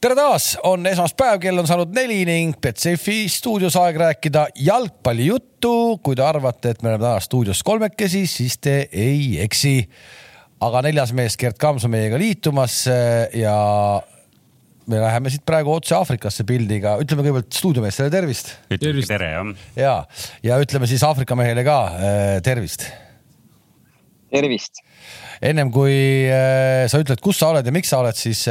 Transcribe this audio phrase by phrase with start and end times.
[0.00, 6.00] tere taas, on esmaspäev, kell on saanud neli ning Betsafe stuudios aeg rääkida jalgpallijuttu.
[6.02, 9.74] kui te arvate, et me oleme täna stuudios kolmekesi, siis te ei eksi.
[10.60, 12.86] aga neljas mees Gerd Kams on meiega liitumas
[13.34, 13.56] ja
[14.86, 18.54] me läheme siit praegu otse Aafrikasse pildiga, ütleme kõigepealt stuudiomeestele tervist.
[18.72, 19.08] tervist.
[19.08, 19.52] tere jah.
[19.76, 19.94] ja,
[20.42, 22.88] ja ütleme siis Aafrika mehele ka äh, tervist.
[24.32, 24.80] tervist.
[25.42, 28.48] ennem kui äh, sa ütled, kus sa oled ja miks sa oled, siis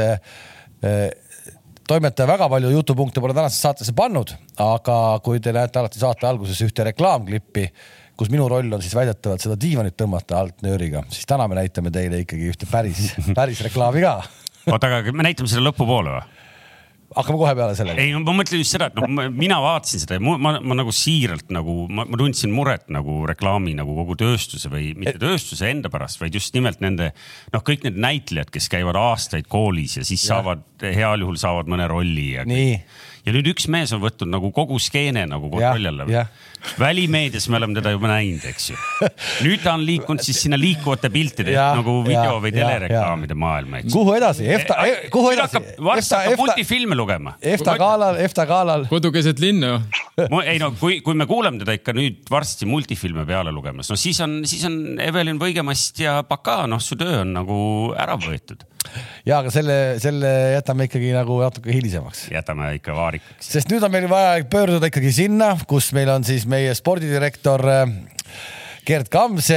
[1.90, 6.60] toimetaja väga palju jutupunkte pole tänasesse saatesse pannud, aga kui te näete alati saate alguses
[6.66, 7.66] ühte reklaamklippi,
[8.20, 11.92] kus minu roll on siis väidetavalt seda diivanit tõmmata alt nööriga, siis täna me näitame
[11.94, 14.14] teile ikkagi ühte päris, päris reklaami ka
[14.70, 16.39] oota, aga me näitame selle lõpupoole või?
[17.16, 18.02] Hakkame kohe peale sellega.
[18.02, 20.94] ei, ma mõtlen just seda, et noh, mina vaatasin seda ja ma, ma, ma nagu
[20.94, 26.20] siiralt nagu, ma tundsin muret nagu reklaami nagu kogu tööstuse või mitte tööstuse enda pärast,
[26.22, 27.10] vaid just nimelt nende
[27.54, 30.36] noh, kõik need näitlejad, kes käivad aastaid koolis ja siis ja.
[30.36, 32.46] saavad, heal juhul saavad mõne rolli ja.
[32.48, 32.76] nii
[33.26, 36.24] ja nüüd üks mees on võtnud nagu kogu skeene nagu kontrolli alla.
[36.80, 38.78] välimeedias me oleme teda juba näinud, eks ju.
[39.46, 43.82] nüüd ta on liikunud siis sinna liikuvate piltide ja, nagu video ja, või telereklaamide maailma.
[43.92, 44.78] kuhu edasi, EFTA,
[45.12, 45.62] kuhu edasi?
[45.90, 47.36] varsti hakkab multifilme lugema.
[47.40, 48.86] EFTA galal, EFTA galal.
[48.90, 49.78] kodu keset linna
[50.44, 54.20] ei no kui, kui me kuuleme teda ikka nüüd varsti multifilme peale lugemas, no siis
[54.24, 57.60] on, siis on Evelin Võigemast ja Baka, noh, su töö on nagu
[57.96, 58.64] ära võetud
[59.26, 62.28] ja, aga selle, selle jätame ikkagi nagu natuke hilisemaks.
[62.32, 63.50] jätame ikka vaarikaks.
[63.52, 67.84] sest nüüd on meil vaja pöörduda ikkagi sinna, kus meil on siis meie spordidirektor äh,
[68.86, 69.50] Gerd Kams,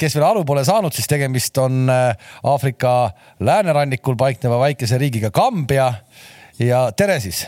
[0.00, 3.10] kes veel aru pole saanud, siis tegemist on äh, Aafrika
[3.44, 5.92] läänerannikul paikneva väikese riigiga Kambja.
[6.58, 7.46] ja tere siis.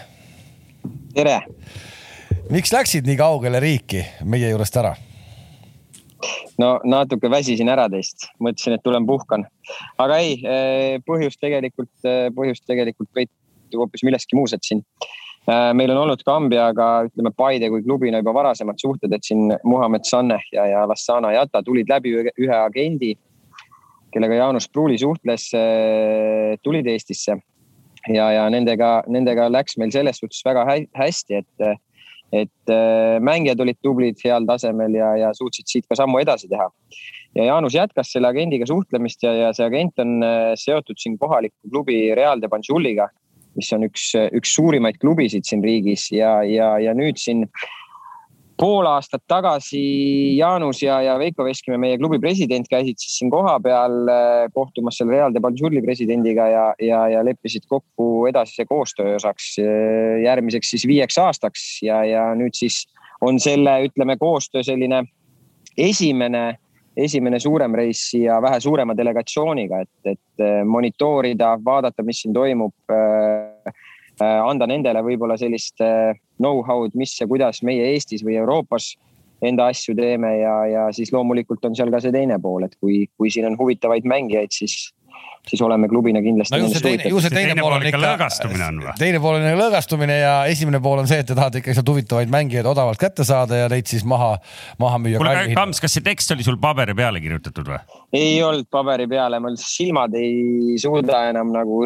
[1.15, 1.41] tere.
[2.51, 4.95] miks läksid nii kaugele riiki meie juurest ära?
[6.63, 9.47] No natuke väsisin ära teist, mõtlesin, et tulen puhkan,
[10.03, 14.83] aga ei, eh, põhjus tegelikult, eh, põhjus tegelikult peitub hoopis milleski muus, et siin
[15.49, 20.09] eh, meil on olnud Kambiaga, ütleme Paide kui klubina juba varasemad suhted, et siin Muhamed
[20.09, 23.15] Saneh ja, ja Lassana Jata tulid läbi ühe agendi,
[24.13, 25.49] kellega Jaanus Pruuli suhtles,
[26.63, 27.39] tulid Eestisse.
[28.11, 30.67] Ja, ja nendega, nendega läks meil selles suhtes väga
[30.99, 31.81] hästi, et
[32.33, 36.69] et äh, mängijad olid tublid, heal tasemel ja, ja suutsid siit ka sammu edasi teha.
[37.37, 41.71] ja Jaanus jätkas selle agendiga suhtlemist ja, ja see agent on äh, seotud siin kohaliku
[41.71, 43.11] klubi Real de Banjuliga,
[43.57, 47.45] mis on üks, üks suurimaid klubisid siin riigis ja, ja, ja nüüd siin
[48.59, 49.83] pool aastat tagasi
[50.37, 55.17] Jaanus ja, ja Veiko Veskimäe, meie klubi president, käisid siis siin kohapeal äh, kohtumas selle
[55.17, 60.87] Real de Banjuli presidendiga ja, ja, ja leppisid kokku edasise koostöö osaks äh, järgmiseks siis
[60.89, 61.67] viieks aastaks.
[61.83, 62.85] Ja, ja nüüd siis
[63.23, 65.05] on selle, ütleme, koostöö selline
[65.79, 66.45] esimene,
[66.97, 72.75] esimene suurem reis siia vähe suurema delegatsiooniga, et, et äh, monitoorida, vaadata, mis siin toimub
[74.21, 76.13] anda nendele võib-olla sellist äh,
[76.43, 78.93] know-how'd, mis ja kuidas meie Eestis või Euroopas
[79.43, 83.07] enda asju teeme ja, ja siis loomulikult on seal ka see teine pool, et kui,
[83.19, 84.93] kui siin on huvitavaid mängijaid, siis
[85.49, 88.01] siis oleme klubina kindlasti no, ju see teine, ju see teine, teine pool on ikka
[88.03, 88.93] lõõgastumine on või?
[89.01, 92.31] teine pool on lõõgastumine ja esimene pool on see, et te tahate ikka sealt huvitavaid
[92.33, 94.37] mängijaid odavalt kätte saada ja neid siis maha,
[94.83, 95.19] maha müüa.
[95.19, 97.81] kuule, Kams, kas see tekst oli sul paberi peale kirjutatud või?
[98.15, 101.83] ei olnud paberi peale, mul silmad ei suuda enam nagu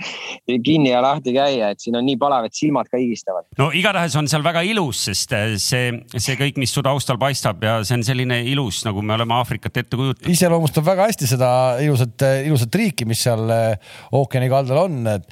[0.66, 3.46] kinni ja lahti käia, et siin on nii palav, et silmad ka higistavad.
[3.60, 7.62] no igatahes on seal väga ilus, sest äh, see, see kõik, mis su taustal paistab
[7.62, 10.32] ja see on selline ilus, nagu me oleme Aafrikat ette kujutanud.
[10.32, 11.50] iseloomustab väga hästi seda
[11.84, 13.76] ilusat, ilusat riiki riiki, mis seal äh,
[14.16, 15.26] ookeani kaldal on, et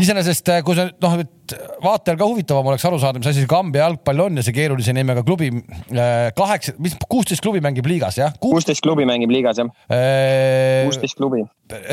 [0.00, 3.50] iseenesest, äh, kui sa noh, et vaatajal ka huvitavam oleks aru saada, mis asi see
[3.50, 8.18] Kambja jalgpall on ja see keerulise nimega klubi äh, kaheksa, mis kuusteist klubi mängib liigas
[8.18, 8.32] jah?
[8.40, 9.68] kuusteist klubi mängib liigas jah.
[10.86, 11.44] kuusteist klubi.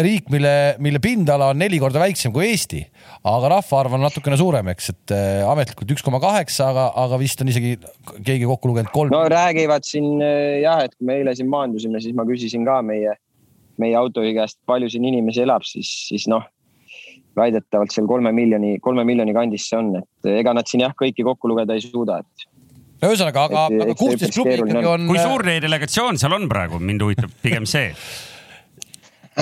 [0.04, 0.54] riik, mille,
[0.84, 2.82] mille pindala on neli korda väiksem kui Eesti,
[3.28, 5.16] aga rahvaarv on natukene suurem, eks, et
[5.48, 7.76] ametlikult üks koma kaheksa, aga, aga vist on isegi
[8.24, 9.14] keegi kokku lugenud kolm.
[9.14, 10.24] no räägivad siin
[10.64, 13.20] jah, et kui me eile siin maandusime, siis ma küsisin ka meie
[13.82, 16.46] meie autojuhi käest, palju siin inimesi elab, siis, siis noh,
[17.38, 21.26] väidetavalt seal kolme miljoni, kolme miljoni kandis see on, et ega nad siin jah, kõiki
[21.28, 22.50] kokku lugeda ei suuda, et
[23.02, 25.08] ühesõnaga, aga, aga kuusteist klubi ikkagi on.
[25.10, 27.90] kui suur teie delegatsioon seal on praegu, mind huvitab pigem see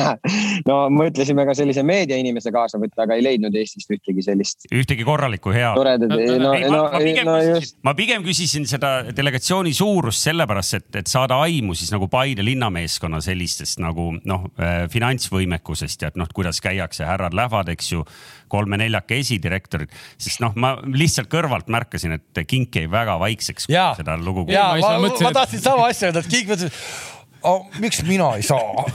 [0.69, 4.67] no mõtlesime ka sellise meediainimese kaasa võtta, aga ei leidnud Eestist ühtegi sellist.
[4.73, 5.77] ühtegi korralikku head.
[5.77, 7.77] toredat, no, no, no, ma, ma, no just.
[7.85, 13.21] ma pigem küsisin seda delegatsiooni suurust sellepärast, et, et saada aimu siis nagu Paide linnameeskonna
[13.23, 18.05] sellistest nagu noh äh, finantsvõimekusest ja et noh, kuidas käiakse, härrad lähevad, eks ju
[18.49, 23.69] kolme-neljaka esidirektorit, sest noh, ma lihtsalt kõrvalt märkasin, et Kink jäi väga vaikseks.
[23.69, 24.47] seda lugu.
[24.49, 26.83] ja ma, ma, ma tahtsin sama asja öelda, et Kink mõtles
[27.43, 27.65] oh,.
[27.79, 28.85] miks mina ei saa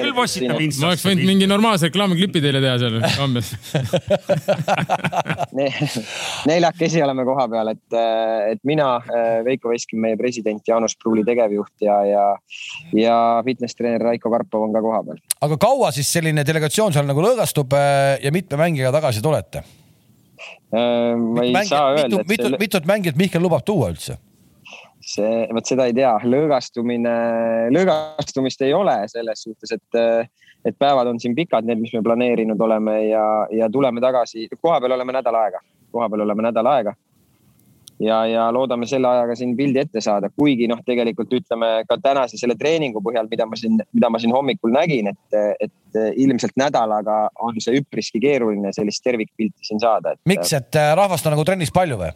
[0.00, 0.84] küll postitab Instasse.
[0.84, 3.48] ma oleks võinud mingi normaalse reklaamiklipi teile teha seal kambjas
[6.50, 7.88] neljakesi oleme koha peal, et,
[8.52, 8.88] et mina,
[9.46, 12.24] Veiko Veskin, meie president, Jaanus Pruuli tegevjuht ja, ja,
[12.96, 13.16] ja
[13.46, 15.18] fitness treener Raiko Karpov on ka koha peal.
[15.46, 17.82] aga kaua siis selline delegatsioon seal nagu lõõgastub äh,
[18.24, 19.58] ja mitme mängijaga tagasi tulete?
[20.70, 22.08] Äh, ma ei mängijat, saa öelda.
[22.08, 24.12] mitut, mitut, mitut mängijat Mihkel lubab tuua üldse?
[25.00, 27.16] See, vot seda ei tea, lõõgastumine,
[27.74, 30.00] lõõgastumist ei ole selles suhtes, et,
[30.66, 34.80] et päevad on siin pikad, need, mis me planeerinud oleme ja, ja tuleme tagasi, koha
[34.80, 35.62] peal oleme nädal aega,
[35.92, 36.94] koha peal oleme nädal aega.
[38.00, 42.40] ja, ja loodame selle ajaga siin pildi ette saada, kuigi noh, tegelikult ütleme ka tänase
[42.40, 47.26] selle treeningu põhjal, mida ma siin, mida ma siin hommikul nägin, et, et ilmselt nädalaga
[47.40, 50.24] on see üpriski keeruline sellist tervikpilti siin saada et....
[50.28, 52.12] miks, et äh, rahvast on nagu trennis palju või?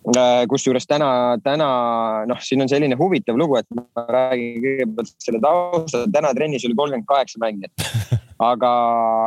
[0.00, 1.66] Äh, kusjuures täna, täna
[2.24, 6.06] noh, siin on selline huvitav lugu, et ma räägin kõigepealt selle tausta.
[6.08, 7.84] täna trennis oli kolmkümmend kaheksa mängijat,
[8.50, 8.70] aga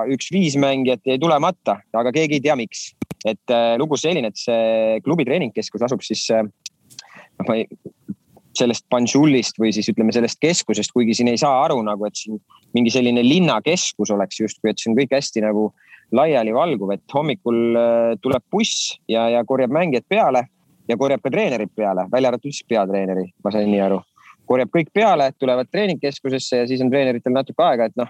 [0.09, 2.87] üks viis mängijat jäi tulemata, aga keegi ei tea, miks.
[3.21, 7.67] et äh, lugu selline, et see klubi treeningkeskus asub siis äh,, noh, ma ei,
[8.57, 12.41] sellest Banjulist või siis ütleme sellest keskusest, kuigi siin ei saa aru nagu, et siin
[12.73, 15.69] mingi selline linnakeskus oleks justkui, et see on kõik hästi nagu
[16.17, 17.77] laialivalguv, et hommikul
[18.25, 20.47] tuleb buss ja, ja korjab mängijad peale
[20.89, 24.01] ja korjab ka treenerid peale, välja arvatud siis peatreeneri, ma sain nii aru.
[24.45, 28.09] korjab kõik peale, tulevad treeningkeskusesse ja siis on treeneritel natuke aega, et noh,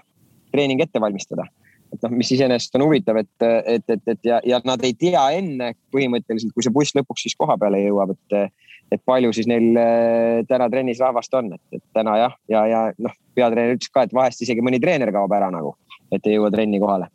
[0.50, 1.46] treening ette valmistada.
[1.94, 5.20] et noh, mis iseenesest on huvitav, et, et, et, et ja, ja nad ei tea
[5.36, 8.50] enne põhimõtteliselt, kui see buss lõpuks siis koha peale jõuab, et,
[8.90, 12.80] et palju siis neil äh, täna trennis rahvast on, et, et täna jah, ja, ja
[12.98, 15.76] noh, peatreener ütles ka, et vahest isegi mõni treener kaob ära nagu,
[16.10, 17.12] et ei jõua trenni kohale.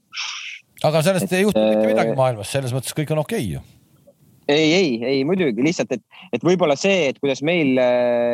[0.80, 3.58] aga sellest et, ei juhtu mitte äh, midagi maailmas, selles mõttes kõik on okei okay,
[3.58, 3.79] ju
[4.50, 6.02] ei, ei, ei muidugi lihtsalt, et,
[6.34, 7.78] et võib-olla see, et kuidas meil,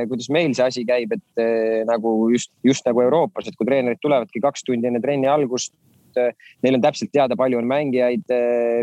[0.10, 4.00] kuidas meil see asi käib, et eh, nagu just, just nagu Euroopas, et kui treenerid
[4.04, 5.74] tulevadki kaks tundi enne trenni algust
[6.18, 8.36] neil on täpselt teada, palju on mängijaid,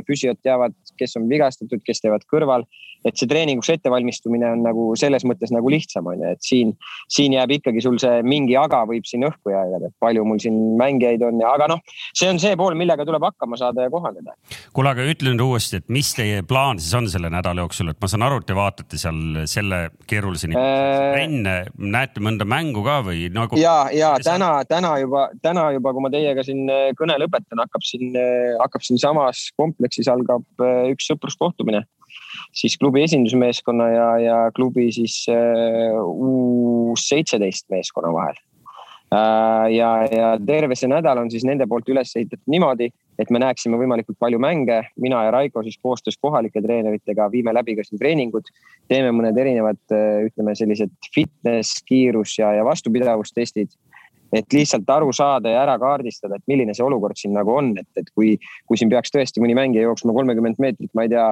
[0.08, 2.66] füsiod teavad, kes on vigastatud, kes teevad kõrval
[3.06, 6.72] et see treeninguks ettevalmistumine on nagu selles mõttes nagu lihtsam on ju, et siin,
[7.10, 10.58] siin jääb ikkagi sul see mingi aga võib siin õhku jääda, et palju mul siin
[10.80, 11.82] mängijaid on ja, aga noh,
[12.14, 14.36] see on see pool, millega tuleb hakkama saada ja kohaneda.
[14.72, 18.00] kuule, aga ütle nüüd uuesti, et mis teie plaan siis on selle nädala jooksul, et
[18.02, 21.18] ma saan aru, et te vaatate seal selle keeruliseni äh...
[21.24, 23.58] enne, näete mõnda mängu ka või nagu?
[23.60, 27.86] ja, ja täna, täna juba, täna juba, kui ma teiega siin äh, kõne lõpetan, hakkab
[27.86, 31.86] siin, äh, hakkab siinsamas kompleksis algab äh, üks sõpruskohtumine
[32.52, 38.40] siis klubi esindusmeeskonna ja, ja klubi siis äh, U seitseteist meeskonna vahel.
[39.12, 42.88] Äh, ja, ja terve see nädal on siis nende poolt üles ehitatud niimoodi,
[43.20, 44.80] et me näeksime võimalikult palju mänge.
[44.96, 48.48] mina ja Raiko siis koostöös kohalike treeneritega viime läbi ka siin treeningud,
[48.88, 49.82] teeme mõned erinevad,
[50.28, 53.76] ütleme sellised fitness, kiirus ja, ja vastupidavustestid
[54.32, 57.88] et lihtsalt aru saada ja ära kaardistada, et milline see olukord siin nagu on, et,
[58.00, 58.34] et kui,
[58.68, 61.28] kui siin peaks tõesti mõni mängija jooksma kolmekümmend meetrit, ma ei tea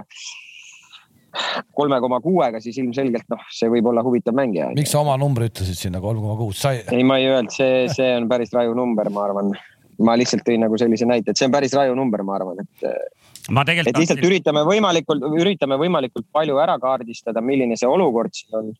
[1.76, 4.70] kolme koma kuuega, siis ilmselgelt noh, see võib olla huvitav mängija.
[4.76, 7.04] miks sa oma numbri ütlesid sinna kolm koma kuus, ei?
[7.06, 9.54] ma ei öelnud, see, see on päris raju number, ma arvan.
[10.00, 12.86] ma lihtsalt tõin nagu sellise näite, et see on päris raju number, ma arvan, et.
[13.52, 13.94] ma tegelikult.
[13.94, 18.72] et lihtsalt üritame võimalikult, üritame võimalikult palju ära kaardistada, milline see olukord siin on.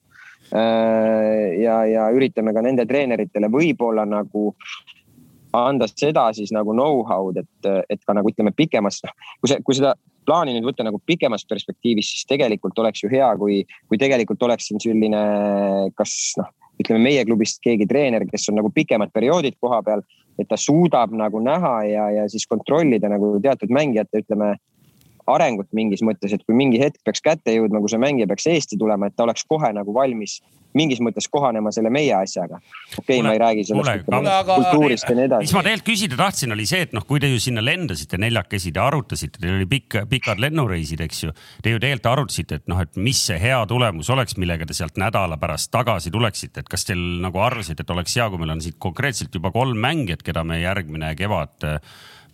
[0.50, 4.50] Äh, ja, ja üritame ka nende treeneritele võib-olla nagu
[5.54, 9.78] anda seda siis nagu know-how'd, et, et ka nagu ütleme pikemas, noh, kui see, kui
[9.78, 9.94] seda
[10.26, 14.70] plaani nüüd võtta nagu pikemas perspektiivis, siis tegelikult oleks ju hea, kui, kui tegelikult oleks
[14.70, 15.22] siin selline,
[15.98, 20.04] kas noh, ütleme meie klubist keegi treener, kes on nagu pikemad perioodid koha peal,
[20.40, 24.54] et ta suudab nagu näha ja, ja siis kontrollida nagu teatud mängijate, ütleme
[25.34, 28.78] arengut mingis mõttes, et kui mingi hetk peaks kätte jõudma, kui see mängija peaks Eesti
[28.80, 30.40] tulema, et ta oleks kohe nagu valmis
[30.76, 32.60] mingis mõttes kohanema selle meie asjaga.
[32.98, 34.56] okei okay,, ma ei räägi sellest kuule, aga...
[34.60, 35.48] kultuurist ja nii edasi.
[35.48, 38.72] mis ma tegelikult küsida tahtsin, oli see, et noh, kui te ju sinna lendasite neljakesi,
[38.74, 41.34] te arutasite, teil oli pikk, pikad lennureisid, eks ju.
[41.64, 45.00] Te ju tegelikult arutasite, et noh, et mis see hea tulemus oleks, millega te sealt
[45.00, 48.62] nädala pärast tagasi tuleksite, et kas teil nagu arvasite, et oleks hea, kui meil on
[48.64, 51.70] siit konkreetselt juba kolm mängijat, keda me järgmine kevad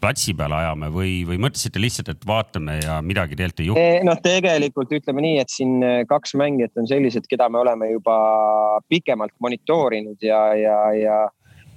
[0.07, 3.87] platsi peale ajame või, või mõtlesite lihtsalt, et vaatame ja midagi tegelikult ei juhtu?
[4.07, 8.17] noh, tegelikult ütleme nii, et siin eh, kaks mängijat on sellised, keda me oleme juba
[8.93, 11.19] pikemalt monitoorinud ja, ja, ja,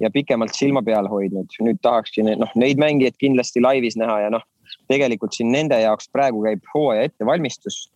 [0.04, 1.58] ja pikemalt silma peal hoidnud.
[1.66, 4.46] nüüd tahaksin noh, neid mängijaid kindlasti laivis näha ja noh,
[4.92, 7.88] tegelikult siin nende jaoks praegu käib hooaja ettevalmistus,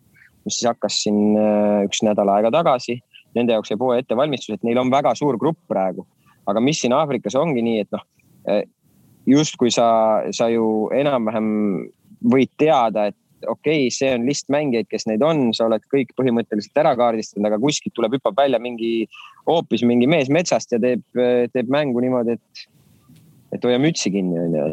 [0.48, 3.00] mis siis hakkas siin eh, üks nädal aega tagasi.
[3.38, 6.08] Nende jaoks käib hooaja ettevalmistus, et neil on väga suur grupp praegu.
[6.50, 8.02] aga mis siin Aafrikas ongi nii, et noh
[8.50, 8.66] eh,
[9.30, 9.88] justkui sa,
[10.36, 11.50] sa ju enam-vähem
[12.34, 16.14] võid teada, et okei okay,, see on list mängijaid, kes neid on, sa oled kõik
[16.20, 19.10] põhimõtteliselt ära kaardistanud, aga kuskilt tuleb, hüppab välja mingi,
[19.50, 21.04] hoopis mingi mees metsast ja teeb,
[21.56, 22.66] teeb mängu niimoodi, et,
[23.56, 24.66] et hoia mütsi kinni, onju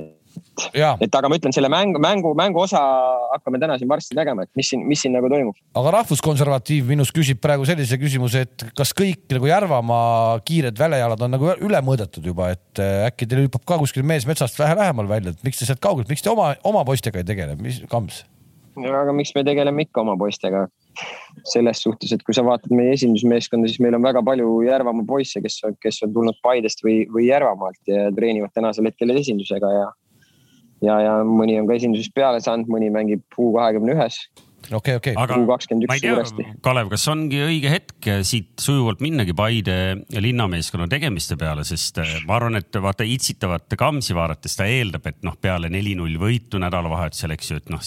[1.01, 2.81] et aga ma ütlen, selle mängu, mängu, mängu osa
[3.33, 5.59] hakkame täna siin varsti nägema, et mis siin, mis siin nagu toimub.
[5.81, 11.35] aga rahvuskonservatiiv minus küsib praegu sellise küsimuse, et kas kõik nagu Järvamaa kiired välejalad on
[11.37, 15.09] nagu üle mõõdetud juba, et äh, äkki teil hüppab ka kuskil mees metsast vähe lähemal
[15.11, 18.25] välja, et miks te sealt kaugelt, miks te oma, oma poistega ei tegele, mis, Kams?
[18.81, 20.69] no aga miks me tegeleme ikka oma poistega?
[21.47, 25.41] selles suhtes, et kui sa vaatad meie esindusmeeskonda, siis meil on väga palju Järvamaa poisse,
[25.41, 29.87] kes kes on tulnud Paidest või, või Järvamaalt ja treenivad tänasel hetkel esindusega ja
[30.85, 34.21] ja, ja mõni on ka esindusest peale saanud, mõni mängib U kahekümne ühes.
[34.71, 35.15] okei, okei.
[35.17, 36.47] U kakskümmend üks suuresti.
[36.65, 39.77] Kalev, kas ongi õige hetk siit sujuvalt minnagi Paide
[40.13, 45.21] linnameeskonna tegemiste peale, sest äh, ma arvan, et vaata itsitavat Kamsi vaadates ta eeldab, et
[45.27, 47.85] noh, peale neli-null võitu nädalavahetusel, eks ju, et noh.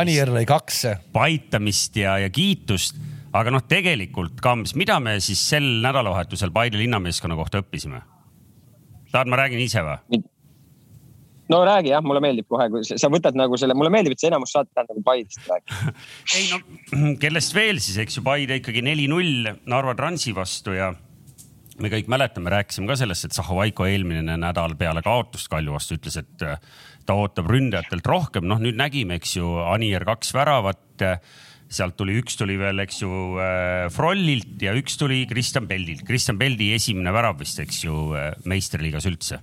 [0.00, 0.82] Anier lõi kaks.
[1.14, 3.00] paitamist ja, ja kiitust
[3.36, 8.02] aga noh, tegelikult Kams, mida me siis sel nädalavahetusel Paide linnameeskonna kohta õppisime?
[9.12, 10.22] tahad, ma räägin ise või?
[11.52, 14.30] No räägi jah, mulle meeldib kohe, kui sa võtad nagu selle, mulle meeldib, et see
[14.30, 15.94] enamus saadet läheb nagu Paidest rääkida.
[16.38, 16.60] ei no
[17.22, 20.92] kellest veel siis, eks ju, Paide ikkagi neli-null Narva Transi vastu ja
[21.82, 26.18] me kõik mäletame, rääkisime ka sellest, et Zahovaiko eelmine nädal peale kaotust Kalju vastu ütles,
[26.22, 26.56] et äh,
[27.06, 28.46] ta ootab ründajatelt rohkem.
[28.48, 30.82] noh, nüüd nägime, eks ju, Anier kaks väravat.
[31.66, 33.10] sealt tuli, üks tuli veel, eks ju,
[33.42, 36.04] äh, Frollilt ja üks tuli Kristjan Peldilt.
[36.06, 39.42] Kristjan Peldi esimene värav vist, eks ju, äh, meistriliigas üldse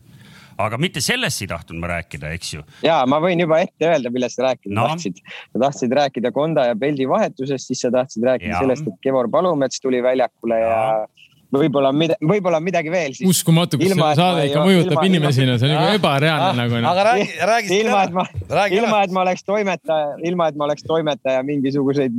[0.57, 2.63] aga mitte sellest ei tahtnud ma rääkida, eks ju.
[2.85, 4.87] ja ma võin juba ette öelda, millest sa rääkida no.
[4.91, 5.21] tahtsid.
[5.25, 8.63] sa tahtsid rääkida Konda ja Peldi vahetusest, siis sa tahtsid rääkida ja.
[8.63, 13.27] sellest, et Kevor Palumets tuli väljakule ja, ja võib-olla mida, võib-olla midagi veel siis.
[13.29, 16.59] uskumatu, kus ilma, see saade ikka mõjutab ilma, inimesi, no see on nagu ebareaalne ah,
[16.59, 16.81] nagu.
[16.91, 17.79] aga räägi, räägi.
[17.83, 18.25] ilma, et ma,
[18.79, 22.17] ilma, et ma oleks toimetaja, ilma, et ma oleks toimetaja mingisuguseid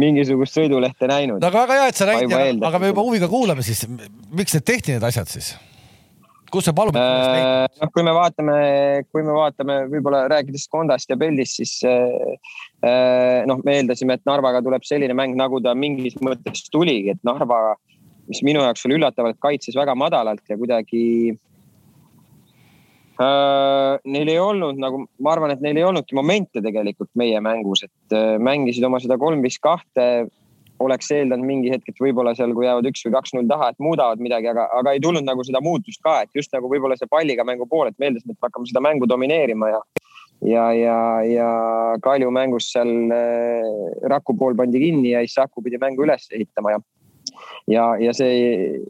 [0.00, 1.40] mingisugust sõidulehte näinud.
[1.40, 3.86] no aga väga hea, et sa räägid, aga me juba huviga kuulame siis,
[4.30, 5.54] miks need tehti need asjad siis?
[6.52, 7.66] Kus see palub äh,?
[7.80, 8.56] noh, kui me vaatame,
[9.10, 12.36] kui me vaatame võib-olla rääkides Kondast ja Peldist, siis äh,
[12.84, 17.22] äh, noh, me eeldasime, et Narvaga tuleb selline mäng, nagu ta mingis mõttes tuligi, et
[17.26, 17.76] Narva,
[18.30, 21.04] mis minu jaoks oli üllatavalt, kaitses väga madalalt ja kuidagi
[23.20, 23.92] äh,.
[24.04, 28.16] Neil ei olnud nagu, ma arvan, et neil ei olnudki momente tegelikult meie mängus, et
[28.16, 30.26] äh, mängisid oma seda kolm, viis, kahte
[30.82, 34.22] oleks eeldanud mingi hetk, et võib-olla seal, kui jäävad üks või kaks-null taha, et muudavad
[34.22, 37.46] midagi, aga, aga ei tulnud nagu seda muutust ka, et just nagu võib-olla see palliga
[37.48, 39.80] mängu pool, et me eeldasime, et me hakkame seda mängu domineerima ja
[40.44, 41.48] ja, ja, ja
[42.04, 43.64] Kalju mängus seal äh,
[44.12, 46.80] Raku pool pandi kinni ja Issaku pidi mängu üles ehitama ja,
[47.72, 48.82] ja, ja see ei,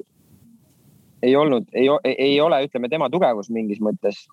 [1.22, 4.24] ei olnud, ei, ei ole, ütleme tema tugevus mingis mõttes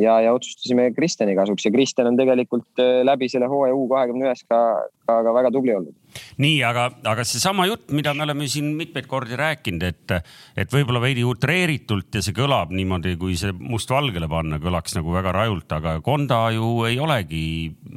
[0.00, 4.26] ja, ja otsustasime Kristjani kasuks ja Kristjan on tegelikult äh, läbi selle hooaja U kahekümne
[4.28, 4.58] ühes ka,
[5.06, 5.94] ka, ka väga tubli olnud.
[6.42, 10.14] nii, aga, aga seesama jutt, mida me oleme siin mitmeid kordi rääkinud, et,
[10.58, 15.34] et võib-olla veidi utreeritult ja see kõlab niimoodi, kui see mustvalgele panna, kõlaks nagu väga
[15.34, 17.44] rajult, aga Konda ju ei olegi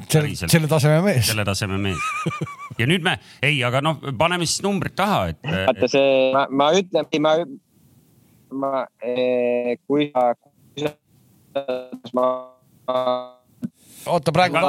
[0.10, 1.32] selle taseme mees.
[1.32, 2.02] selle taseme mees.
[2.80, 5.42] ja nüüd me, ei, aga noh, paneme siis numbrid taha, et.
[5.46, 7.38] vaata see, ma, ma ütlen, ma,
[8.58, 10.32] ma, eh, kui sa
[14.08, 14.60] oota praegu,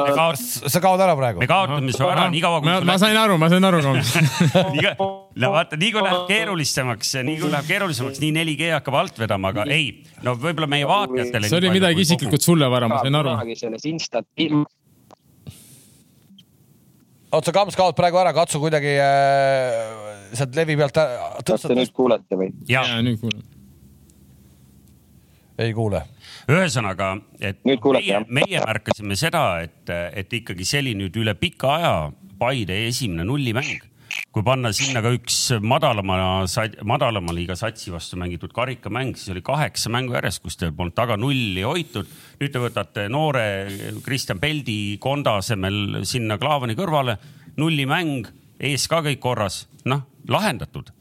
[0.68, 1.42] sa kaod ära praegu.
[1.42, 3.82] me kaotame su ära nii kaua, kui ma, sain aru, ma sain aru
[5.42, 9.52] no vaata, nii kui läheb keerulisemaks, nii kui läheb keerulisemaks, nii 4G hakkab alt vedama,
[9.54, 9.92] aga ei,
[10.26, 11.50] no võib-olla meie vaatajatele.
[11.50, 13.36] see oli midagi isiklikult sulle, Vara, ma sain aru.
[17.28, 20.98] oot, sa Kams kaod praegu ära, katsu kuidagi äh, sealt levi pealt.
[21.46, 22.52] kas te nüüd kuulete või?
[22.70, 23.44] ja, ja, nüüd kuulen.
[25.58, 26.06] ei kuule
[26.48, 31.94] ühesõnaga, et meie, meie märkasime seda, et, et ikkagi see oli nüüd üle pika aja
[32.38, 33.82] Paide esimene nullimäng
[34.32, 36.16] kui panna sinna ka üks madalama,
[36.86, 41.16] madalama liiga satsi vastu mängitud karikamäng, siis oli kaheksa mängu järjest, kus teil polnud taga
[41.20, 42.08] nulli hoitud.
[42.40, 43.46] nüüd te võtate noore
[44.04, 47.18] Kristjan Peldi Konda asemel sinna Klaavani kõrvale,
[47.58, 48.28] nullimäng,
[48.60, 50.92] ees ka kõik korras, noh, lahendatud.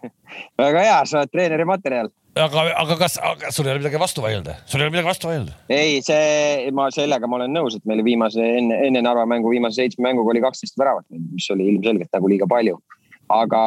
[0.60, 3.16] väga hea, sa oled treeneri materjal aga, aga kas,
[3.54, 5.56] sul ei ole midagi vastu vaielda, sul ei ole midagi vastu vaielda?
[5.72, 9.80] ei, see, ma sellega ma olen nõus, et meil viimase enne, enne Narva mängu viimase
[9.82, 12.78] seitsme mänguga oli kaksteist väravat, mis oli ilmselgelt nagu liiga palju.
[13.30, 13.60] aga,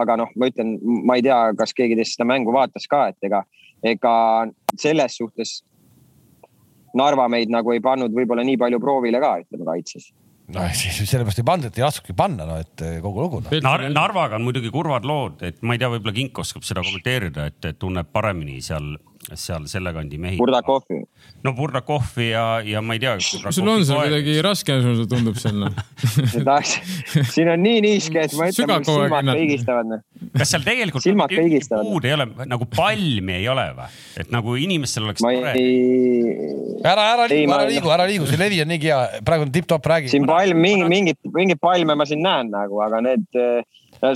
[0.00, 0.76] aga noh, ma ütlen,
[1.06, 3.42] ma ei tea, kas keegi teist seda mängu vaatas ka, et ega,
[3.82, 4.14] ega
[4.78, 5.60] selles suhtes
[6.94, 10.10] Narva meid nagu ei pannud võib-olla nii palju proovile ka, ütleme kaitses
[10.54, 10.66] no
[11.10, 13.60] sellepärast ei pandud, ei laskudki panna, no et eh, kogu lugu no.
[13.66, 13.86] Nar.
[13.92, 17.70] Narvaga on muidugi kurvad lood, et ma ei tea, võib-olla Kink oskab seda kommenteerida, et
[17.80, 20.38] tunneb paremini seal seal selle kandi mehi.
[20.40, 21.02] Burdakovi.
[21.44, 23.18] no Burdakovi ja, ja ma ei tea.
[23.20, 25.74] sul on seal kuidagi raske, sulle tundub seal noh
[27.34, 30.02] siin on nii niiske, et ma ütlen, mul silmad kõigistavad noh.
[30.38, 31.84] kas seal tegelikult silmad kõigistavad?
[31.90, 33.90] puud ei ole, nagu palmi ei ole või?
[34.24, 36.48] et nagu inimestel oleks ma tore ei....
[36.80, 39.92] ära, ära liigu, ära liigu, ära liigu, see levi on nii hea, praegu on tipp-topp,
[39.94, 40.14] räägi.
[40.14, 43.40] siin palm, mingi, mingit, mingeid palme ma siin näen nagu, aga need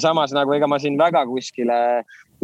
[0.01, 1.77] samas nagu ega ma siin väga kuskile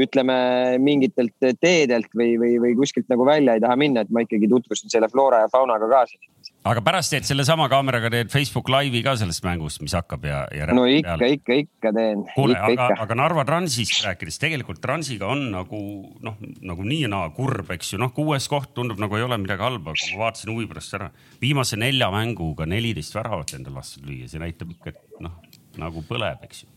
[0.04, 0.34] ütleme
[0.82, 4.92] mingitelt teedelt või, või, või kuskilt nagu välja ei taha minna, et ma ikkagi tutvustan
[4.92, 6.22] selle floora ja faunaga ka siin.
[6.70, 10.68] aga pärast teed sellesama kaameraga teed Facebook Live'i ka sellest mängust, mis hakkab ja, ja.
[10.76, 12.24] no ikka, ikka, ikka teen.
[12.34, 15.82] kuule, aga, aga Narva Transist rääkides, tegelikult Transiga on nagu
[16.24, 16.40] noh,
[16.72, 19.66] nagu nii ja naa kurb, eks ju, noh, kuues koht tundub nagu ei ole midagi
[19.66, 21.10] halba, aga ma vaatasin huvi pärast ära.
[21.40, 25.40] viimase nelja mänguga neliteist väravat endale vastu lüüa, see näitab ikka, et noh,
[25.80, 26.74] nagu põleb, eks ju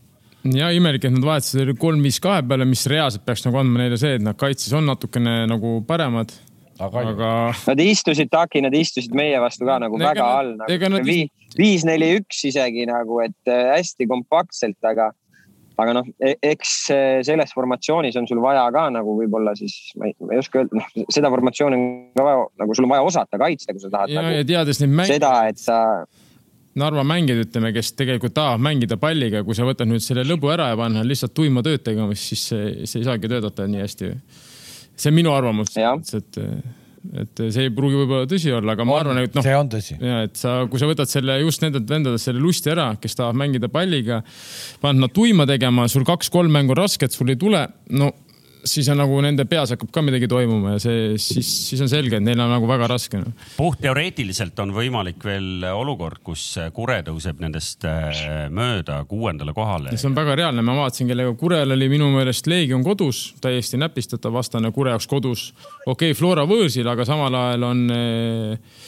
[0.52, 3.98] ja imelik, et nad vahetasid kolm, viis kahe peale, mis reaalselt peaks nagu andma neile
[4.00, 6.34] see, et nad kaitses on natukene nagu paremad.
[6.78, 7.32] aga, aga....
[7.70, 10.88] Nad istusid taki, nad istusid meie vastu ka nagu ega väga all nagu.
[10.96, 11.12] Nad...
[11.58, 15.12] viis, neli, üks isegi nagu, et äh, hästi kompaktselt, aga,
[15.80, 20.10] aga noh, e-, eks äh, selles formatsioonis on sul vaja ka nagu võib-olla siis, ma
[20.10, 23.06] ei, ma ei oska öelda, noh, seda formatsiooni on ka vaja, nagu sul on vaja
[23.06, 24.12] osata kaitsta, kui sa tahad.
[24.12, 25.14] ja nagu,, ja teades neid mänge.
[25.14, 25.78] seda, et sa
[26.80, 30.72] Narva mängijad, ütleme, kes tegelikult tahavad mängida palliga, kui sa võtad nüüd selle lõbu ära
[30.72, 34.10] ja paned lihtsalt tuima tööd tegema, siis see, see ei saagi töötada nii hästi.
[34.96, 35.70] see on minu arvamus,
[36.18, 36.40] et,
[37.22, 39.46] et see ei pruugi võib-olla tõsi olla, aga ma on, arvan, et noh.
[39.46, 39.98] see on tõsi.
[40.02, 43.38] ja et sa, kui sa võtad selle just nendelt vendadelt selle lusti ära, kes tahavad
[43.44, 44.24] mängida palliga,
[44.82, 48.10] paned nad tuima tegema, sul kaks-kolm mängu rasket, sul ei tule, no
[48.64, 52.18] siis on nagu nende peas hakkab ka midagi toimuma ja see, siis, siis on selge,
[52.18, 53.32] et neil on nagu väga raske no..
[53.58, 59.94] puht teoreetiliselt on võimalik veel olukord, kus Kure tõuseb nendest äh, mööda kuuendale kohale.
[59.96, 64.34] see on väga reaalne, ma vaatasin, kellega Kurel oli minu meelest Leegion kodus, täiesti näpistatav
[64.34, 65.46] vastane Kure jaoks kodus.
[65.84, 68.82] okei okay,, Flora võõrsil, aga samal ajal on äh,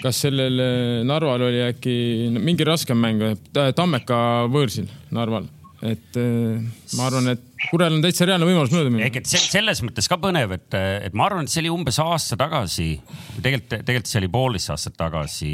[0.00, 0.74] kas sellel äh,
[1.08, 1.94] Narval oli äkki
[2.40, 3.24] mingi raskem mäng,
[3.76, 5.48] Tammeka võõrsil Narval
[5.80, 6.16] et
[6.98, 9.08] ma arvan, et Kurel on täitsa reaalne võimalus mööda minna.
[9.08, 12.38] ehk et selles mõttes ka põnev, et, et ma arvan, et see oli umbes aasta
[12.40, 12.94] tagasi,
[13.42, 15.52] tegelikult, tegelikult see oli poolteist aastat tagasi.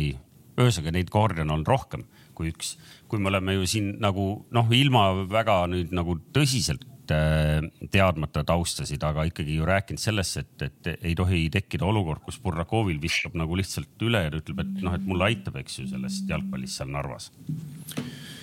[0.56, 2.74] ühesõnaga neid kordi on olnud rohkem kui üks,
[3.08, 9.02] kui me oleme ju siin nagu noh, ilma väga nüüd nagu tõsiselt äh, teadmata taustasid,
[9.06, 13.58] aga ikkagi ju rääkinud sellest, et, et ei tohi tekkida olukord, kus Burrakovil viskab nagu
[13.58, 16.92] lihtsalt üle ja ta ütleb, et noh, et mulle aitab, eks ju, sellest jalgpallist seal
[16.92, 17.30] Narvas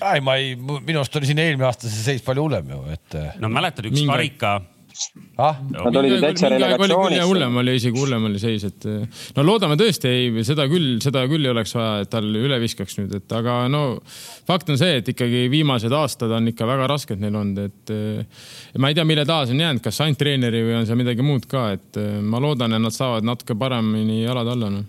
[0.02, 3.10] ei, ma ei, minu arust oli siin eelmine aasta see seis palju hullem ju, et.
[3.20, 3.34] Eh.
[3.44, 4.12] no mäletad, üks Mingi...
[4.12, 4.60] karika
[5.42, 5.58] ah?
[5.72, 7.24] Nad olid täitsa relegatsioonis.
[7.26, 11.26] hullem oli, isegi hullem oli seis, et eh, no loodame tõesti, ei, seda küll, seda
[11.32, 13.84] küll ei oleks vaja, et tal üle viskaks nüüd, et aga no
[14.48, 18.48] fakt on see, et ikkagi viimased aastad on ikka väga rasked neil olnud, et eh,
[18.82, 21.26] ma ei tea, mille taha see on jäänud, kas ainult treeneri või on seal midagi
[21.26, 24.84] muud ka, et ma loodan, et nad saavad natuke paremini jalad alla no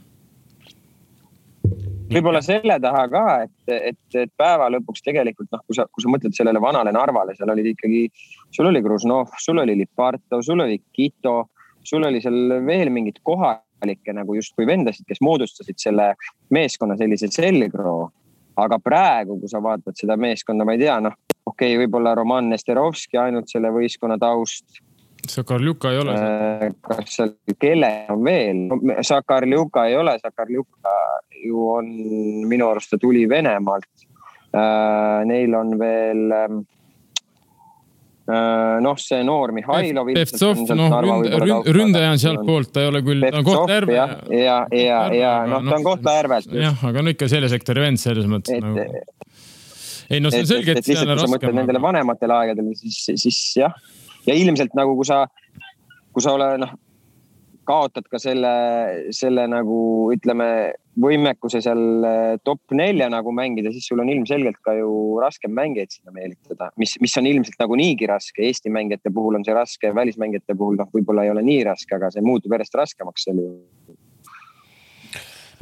[2.14, 6.12] võib-olla selle taha ka, et, et, et päeva lõpuks tegelikult noh, kui sa, kui sa
[6.12, 8.06] mõtled sellele vanale Narvale, seal olid ikkagi,
[8.54, 11.36] sul oli Gruznov, sul oli Liparto, sul oli Kito,
[11.84, 16.12] sul oli seal veel mingid kohalikke nagu justkui vendasid, kes moodustasid selle
[16.54, 18.10] meeskonna sellise selgroo.
[18.54, 22.52] aga praegu, kui sa vaatad seda meeskonda, ma ei tea, noh, okei okay,, võib-olla Roman
[22.52, 24.78] Nesterovski ainult selle võistkonna taust
[25.30, 26.14] Sakarljuka ei ole.
[26.14, 28.64] Äh, kas seal, kelle on veel?
[29.06, 30.94] Sakarljuka ei ole, Sakarljuka
[31.44, 31.90] ju on,
[32.48, 34.06] minu arust ta tuli Venemaalt.
[34.54, 36.60] Äh, neil on veel ähm,
[38.30, 40.12] äh, noh, see noor Mihhailov.
[40.14, 43.96] Pevtsov, noh ründ, ründaja on sealtpoolt, ta ei ole küll, ta on Kohtla-Järve.
[43.96, 46.54] ja, ja, ja, ja noh, ta on Kohtla-Järvelt.
[46.60, 48.86] jah, aga no ikka selle sektori vend selles mõttes et, nagu.
[50.14, 52.78] ei no see on selge, et, et, et lihtsalt, kui sa mõtled nendele vanematele aegadele,
[52.78, 53.74] siis, siis jah
[54.26, 55.24] ja ilmselt nagu, kui sa,
[56.14, 56.72] kui sa oled noh,
[57.64, 58.54] kaotad ka selle,
[59.16, 59.76] selle nagu
[60.12, 60.48] ütleme
[61.00, 64.90] võimekuse seal eh, top nelja nagu mängida, siis sul on ilmselgelt ka ju
[65.22, 68.44] raskem mängijaid sinna meelitada, mis, mis on ilmselt nagu niigi raske.
[68.46, 72.12] Eesti mängijate puhul on see raske, välismängijate puhul noh, võib-olla ei ole nii raske, aga
[72.14, 73.58] see muutub järjest raskemaks sel juhul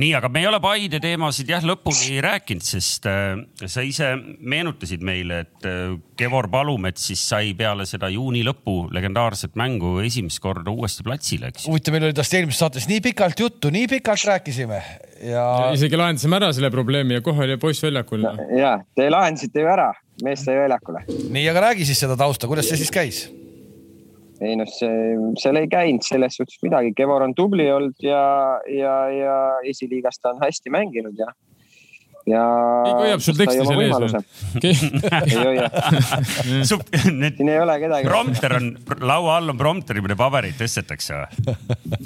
[0.03, 3.37] nii, aga me ei ole Paide teemasid jah lõpuni rääkinud, sest äh,
[3.71, 9.57] sa ise meenutasid meile, et äh, Kevor Palumets siis sai peale seda juuni lõpu legendaarset
[9.59, 11.69] mängu esimest korda uuesti platsile, eks.
[11.71, 14.81] huvitav, meil oli tast eelmises saates nii pikalt juttu, nii pikalt rääkisime
[15.29, 15.45] ja.
[15.77, 18.35] isegi lahendasime ära selle probleemi ja kohe oli poiss väljakul no..
[18.59, 19.93] ja, te lahendasite ju ära,
[20.25, 21.05] mees sai väljakule.
[21.09, 23.25] nii, aga räägi siis seda tausta, kuidas see siis käis?
[24.43, 28.23] Ei noh, see, seal ei käinud selles suhtes midagi, Kevor on tubli olnud ja,
[28.71, 29.37] ja, ja
[29.69, 31.31] esiliigas ta on hästi mänginud ja,
[32.29, 32.43] ja.
[32.87, 34.11] keegi hoiab sul teksti seal ees või?
[34.63, 35.69] ei hoia.
[36.69, 38.09] siin ei ole kedagi.
[38.09, 38.69] prompter on,
[39.03, 41.57] laua all on prompter, mille pabereid tõstetakse või?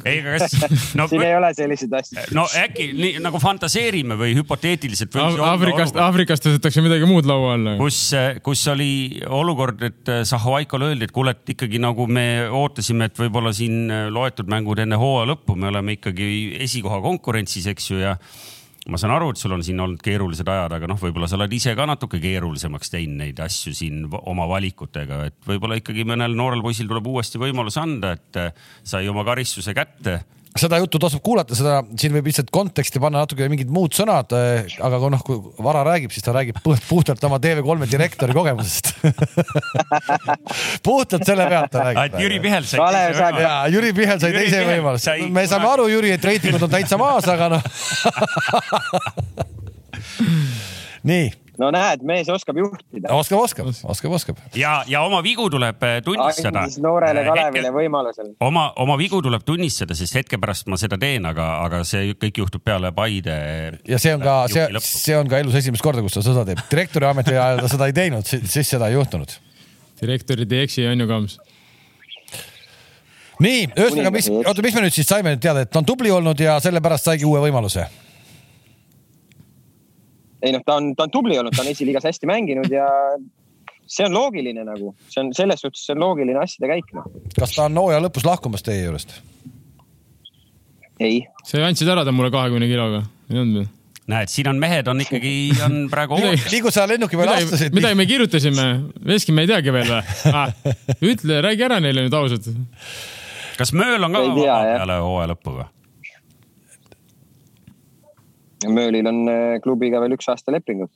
[0.09, 0.57] ei, aga kas
[0.99, 1.09] no,?
[1.11, 2.27] siin ei ole selliseid asju.
[2.37, 5.39] no äkki nii nagu fantaseerime või hüpoteetiliselt Af.
[5.51, 7.77] Aafrikast, Aafrikast tõstetakse midagi muud laua alla.
[7.81, 8.01] kus,
[8.47, 8.91] kus oli
[9.27, 14.49] olukord, et Zahovaikole öeldi, et kuule, et ikkagi nagu me ootasime, et võib-olla siin loetud
[14.51, 16.29] mängud enne hooaja lõppu, me oleme ikkagi
[16.67, 18.17] esikoha konkurentsis, eks ju, ja
[18.87, 21.53] ma saan aru, et sul on siin olnud keerulised ajad, aga noh, võib-olla sa oled
[21.57, 26.63] ise ka natuke keerulisemaks teinud neid asju siin oma valikutega, et võib-olla ikkagi mõnel noorel
[26.65, 28.41] poisil tuleb uuesti võimalus anda, et
[28.87, 30.21] sai oma karistuse kätte
[30.61, 34.33] seda juttu tasub kuulata, seda siin võib lihtsalt konteksti panna natuke mingid muud sõnad.
[34.37, 38.93] Eh, aga kui noh, kui Vara räägib, siis ta räägib puhtalt oma TV3 direktori kogemusest
[40.87, 42.19] puhtalt selle pealt ta räägib.
[42.25, 43.43] Jüri Pihel sai teise võimaluse.
[43.47, 45.17] ja Jüri Pihel sai teise võimaluse.
[45.33, 47.63] me saame aru, Jüri, et reitingud on täitsa maas, aga noh
[51.11, 53.11] nii no näed, mees oskab juhtida.
[53.15, 54.41] oskab, oskab, oskab, oskab.
[54.59, 56.65] ja, ja oma vigu tuleb äh, tunnistada.
[56.65, 58.33] andis noorele äh, Kalevile võimalusel.
[58.45, 62.43] oma, oma vigu tuleb tunnistada, sest hetke pärast ma seda teen, aga, aga see kõik
[62.45, 63.37] juhtub peale Paide.
[63.89, 66.63] ja see on ka, see, see on ka elus esimest korda, kus ta seda teeb.
[66.71, 69.37] direktori ameti ajal ta seda ei teinud, siis seda ei juhtunud.
[70.01, 71.39] direktorid ei eksi, on ju, Kams?
[73.43, 76.41] nii, ühesõnaga, mis, oota, mis me nüüd siis saime teada, et ta on tubli olnud
[76.41, 77.85] ja sellepärast saigi uue võimaluse
[80.47, 82.87] ei noh, ta on, ta on tubli olnud, ta on esiliigas hästi mänginud ja
[83.87, 87.07] see on loogiline nagu, see on selles suhtes, see on loogiline asjade käik no..
[87.39, 89.17] kas ta on hooaja lõpus lahkumas teie juurest?
[91.01, 91.25] ei.
[91.47, 93.69] sa andsid ära ta mulle kahekümne kiloga, ei olnud või?
[94.11, 95.35] näed, siin on mehed on ikkagi,
[95.67, 97.75] on praegu nii kui sa lennuki peale astusid.
[97.77, 98.67] midagi me kirjutasime,
[99.07, 100.51] Veski me ei teagi veel või ah,?
[101.13, 102.51] ütle, räägi ära neile nüüd ausalt.
[103.59, 105.71] kas Mööl on ka vaba peale hooaja lõppu või?
[108.65, 110.93] Möölil on äh, klubiga veel üks aasta lepingut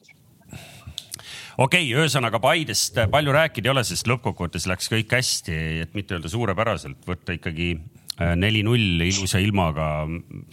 [1.60, 6.16] okei okay,, ühesõnaga Paidest palju rääkida ei ole, sest lõppkokkuvõttes läks kõik hästi, et mitte
[6.16, 9.90] öelda suurepäraselt, võtta ikkagi äh, neli-null ilusa ilmaga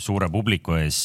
[0.02, 1.00] suure publiku ees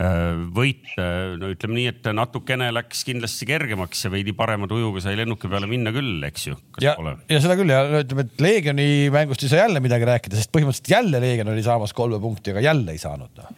[0.00, 5.18] äh, võit, no ütleme nii, et natukene läks kindlasti kergemaks ja veidi parema tujuga sai
[5.20, 6.60] lennuki peale minna küll, eks ju.
[6.80, 6.96] ja,
[7.28, 10.96] ja seda küll ja ütleme, et Leegioni mängust ei saa jälle midagi rääkida, sest põhimõtteliselt
[10.96, 13.52] jälle Leegion oli saamas kolme punkti, aga jälle ei saanud no.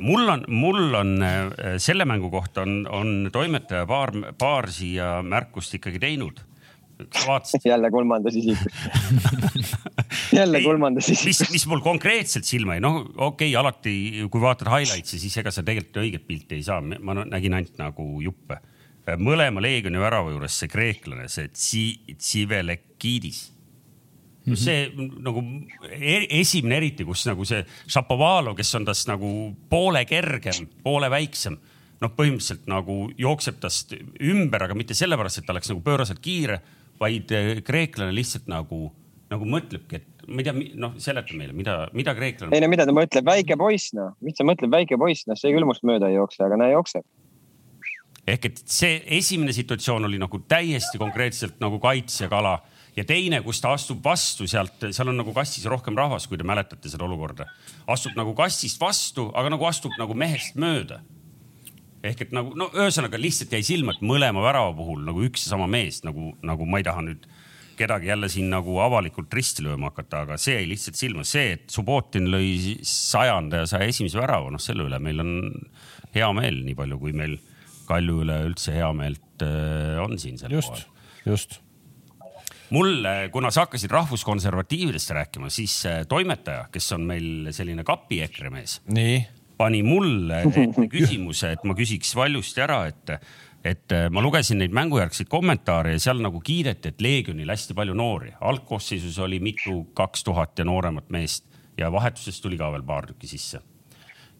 [0.00, 5.74] Mul on, mul on äh, selle mängu kohta on, on toimetaja paar, paar siia märkust
[5.78, 6.40] ikkagi teinud
[7.26, 7.60] vaatasid?
[7.72, 8.72] jälle kolmandas isikus
[10.38, 11.40] jälle kolmandas isikus.
[11.40, 13.94] mis, mis mul konkreetselt silma jäi, noh, okei okay,, alati
[14.30, 18.04] kui vaatad highlights'i, siis ega sa tegelikult õiget pilti ei saa, ma nägin ainult nagu
[18.22, 18.56] juppe.
[19.18, 23.52] mõlema Leegioni värava juures see kreeklane, see Tsivelekidis
[24.44, 24.56] Mm -hmm.
[24.56, 24.90] see
[25.22, 25.42] nagu
[25.90, 31.58] e-, esimene eriti, kus nagu see Šapovalov, kes on tast nagu poole kergem, poole väiksem,
[32.02, 36.60] noh, põhimõtteliselt nagu jookseb tast ümber, aga mitte sellepärast, et ta oleks nagu pööraselt kiire,
[37.00, 38.90] vaid eh, kreeklane lihtsalt nagu,
[39.30, 42.54] nagu mõtlebki, et ma ei tea, noh, seleta meile, mida, mida kreeklane.
[42.56, 45.54] ei no mida ta mõtleb, väike poiss, noh, mis ta mõtleb, väike poiss, noh, see
[45.54, 47.06] küll must mööda ei jookse, aga näe, jookseb
[48.26, 52.60] ehk et see esimene situatsioon oli nagu täiesti konkreetselt nagu kaitsja kala
[52.96, 56.46] ja teine, kus ta astub vastu sealt, seal on nagu kastis rohkem rahvast, kui te
[56.46, 57.48] mäletate seda olukorda.
[57.90, 61.00] astub nagu kastist vastu, aga nagu astub nagu mehest mööda.
[62.02, 65.54] ehk et nagu no ühesõnaga lihtsalt jäi silma, et mõlema värava puhul nagu üks ja
[65.54, 67.28] sama mees nagu, nagu ma ei taha nüüd
[67.78, 71.70] kedagi jälle siin nagu avalikult risti lööma hakata, aga see jäi lihtsalt silma, see, et
[71.72, 75.32] Subbotin lõi sajanda ja saja esimese värava, noh, selle üle meil on
[76.12, 77.38] hea meel, nii palju kui meil
[77.82, 81.32] Kalju üle üldse hea meelt äh, on siin sel just, pool.
[81.32, 81.58] just
[82.72, 88.52] mul, kuna sa hakkasid rahvuskonservatiividest rääkima, siis äh, toimetaja, kes on meil selline kapi EKRE
[88.54, 88.80] mees,
[89.60, 93.16] pani mulle ette küsimuse, et ma küsiks valjusti ära, et,
[93.64, 97.96] et äh, ma lugesin neid mängujärgseid kommentaare ja seal nagu kiideti, et Leegionil hästi palju
[97.98, 98.32] noori.
[98.40, 101.46] algkoosseisus oli mitu, kaks tuhat ja nooremat meest
[101.78, 103.62] ja vahetusest tuli ka veel paar tükki sisse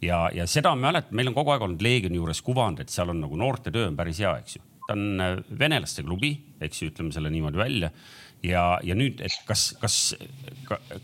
[0.03, 3.13] ja, ja seda ma mäletan, meil on kogu aeg olnud Leegioni juures kuvand, et seal
[3.13, 4.65] on nagu noortetöö on päris hea, eks ju.
[4.87, 6.35] ta on äh, venelaste klubi,
[6.67, 7.93] eks ju, ütleme selle niimoodi välja.
[8.43, 9.97] Ja, ja nüüd, et kas, kas,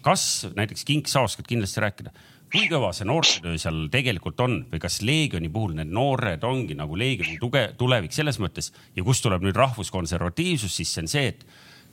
[0.03, 0.25] kas
[0.59, 2.11] näiteks Kink, sa oskad kindlasti rääkida,
[2.51, 6.97] kui kõva see noortetöö seal tegelikult on või kas Leegioni puhul need noored ongi nagu
[6.99, 11.45] Leegioni tuge, tulevik selles mõttes ja kust tuleb nüüd rahvuskonservatiivsus, siis see on see, et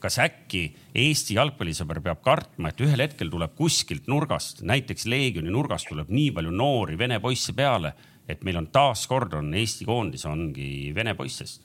[0.02, 0.64] kas äkki
[0.96, 6.32] Eesti jalgpallisõber peab kartma, et ühel hetkel tuleb kuskilt nurgast, näiteks Leegioni nurgast tuleb nii
[6.36, 7.94] palju noori vene poisse peale,
[8.26, 11.65] et meil on taaskord on Eesti koondis ongi vene poistest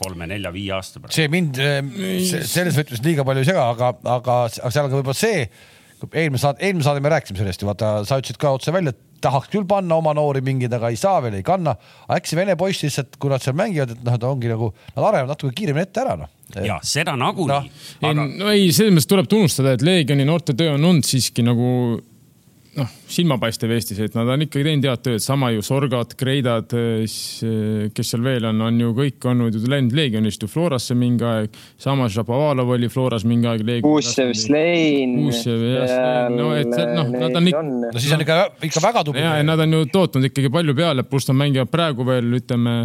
[0.00, 1.18] kolme-nelja-viie aasta pärast.
[1.18, 5.20] see mind selles mõttes liiga palju ei sega, aga, aga, aga seal on ka võib-olla
[5.20, 5.44] see,
[6.08, 9.06] eelmine saade, eelmine saade me rääkisime sellest ju vaata, sa ütlesid ka otse välja, et
[9.20, 11.74] tahaks küll panna oma noori mingeid, aga ei saa veel, ei kanna.
[12.12, 15.08] äkki see vene poiss lihtsalt, kui nad seal mängivad, et noh, ta ongi nagu, nad
[15.10, 16.30] arenevad natuke kiiremini ette ära, noh.
[16.64, 17.60] ja seda nagunii no,
[18.00, 21.68] ei aga..., no ei, selles mõttes tuleb tunnustada, et Leegioni noortetöö on olnud siiski nagu
[22.76, 27.42] noh, silmapaistev Eestis, et nad on ikkagi teinud head tööd, sama ju Sorgad, Kreidad, siis
[27.96, 31.56] kes seal veel on, on ju kõik olnud ju läinud Leegionist ju Florasse mingi aeg.
[31.80, 33.66] sama Šapovalov oli Floras mingi aeg.
[33.84, 35.16] Kuusev, Slein.
[35.24, 37.64] Kuusev, jah, no et noh, nad on ikka.
[37.64, 38.38] no siis on ikka,
[38.70, 39.24] ikka väga tubli.
[39.24, 42.76] ja, ja nad on ju tootnud ikkagi palju peale, pluss nad mängivad praegu veel, ütleme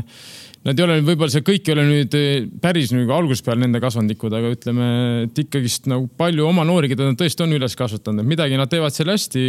[0.66, 3.78] Nad ei ole võib-olla see kõik ei ole nüüd eh, päris nagu algusest peale nende
[3.84, 4.88] kasvandikud, aga ütleme,
[5.28, 8.72] et ikkagist nagu palju oma noori, keda nad tõesti on üles kasvatanud, et midagi nad
[8.72, 9.44] teevad seal hästi.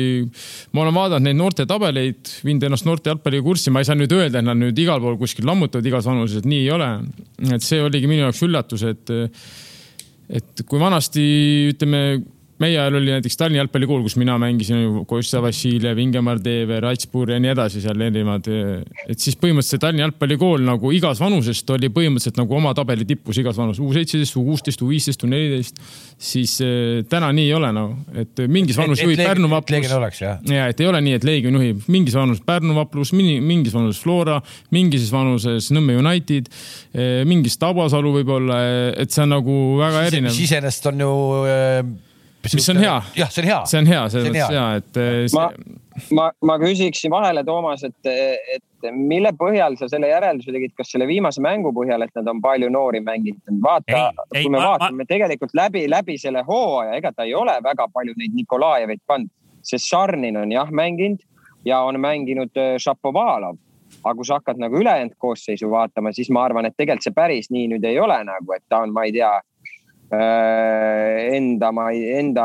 [0.77, 4.13] ma olen vaadanud neid noorte tabeleid, viinud ennast noorte jalgpalliga kurssi, ma ei saa nüüd
[4.13, 6.91] öelda, et nad nüüd igal pool kuskil lammutavad igas vanuses, et nii ei ole.
[7.49, 9.17] et see oligi minu jaoks üllatus, et,
[10.29, 11.25] et kui vanasti
[11.73, 12.03] ütleme
[12.63, 17.39] meie ajal oli näiteks Tallinna jalgpallikool, kus mina mängisin Kostja Vassiljev, Ingemar Teever, Atspur ja
[17.43, 18.49] nii edasi seal erinevad.
[19.07, 23.59] et siis põhimõtteliselt Tallinna jalgpallikool nagu igas vanusest oli põhimõtteliselt nagu oma tabeli tippus igas
[23.61, 25.83] vanuses U seitseteist, U kuusteist, U viisteist, U neliteist.
[26.19, 30.21] siis äh, täna nii ei ole nagu, et mingis vanuses juhib Pärnu vaplus.
[30.23, 34.41] ja et ei ole nii, et Leegion juhib mingis vanuses Pärnu vaplus, mingis vanuses Flora,
[34.73, 36.49] mingis vanuses Nõmme United,
[37.29, 38.61] mingis Tabasalu võib-olla,
[38.97, 40.31] et see on nagu väga erinev.
[40.33, 41.15] mis iseenesest on ju
[42.55, 42.95] mis on hea.
[43.17, 43.59] jah, see on hea.
[43.67, 45.37] see on hea, selles mõttes hea, et see....
[45.37, 45.49] ma,
[46.19, 48.11] ma, ma küsiksin vahele, Toomas, et,
[48.57, 52.43] et mille põhjal sa selle järelduse tegid, kas selle viimase mängu põhjal, et nad on
[52.45, 53.43] palju noori mänginud?
[53.65, 55.11] vaata, kui me ma, vaatame ma...
[55.11, 59.33] tegelikult läbi, läbi selle hooaja, ega ta ei ole väga palju neid Nikolajeveid pannud,
[59.67, 61.25] sest Šarnin on jah mänginud
[61.67, 63.59] ja on mänginud äh, Šapovalov
[64.05, 67.51] aga kui sa hakkad nagu ülejäänud koosseisu vaatama, siis ma arvan, et tegelikult see päris
[67.55, 69.31] nii nüüd ei ole nagu, et ta on, ma ei tea
[70.07, 72.45] Äh, enda, enda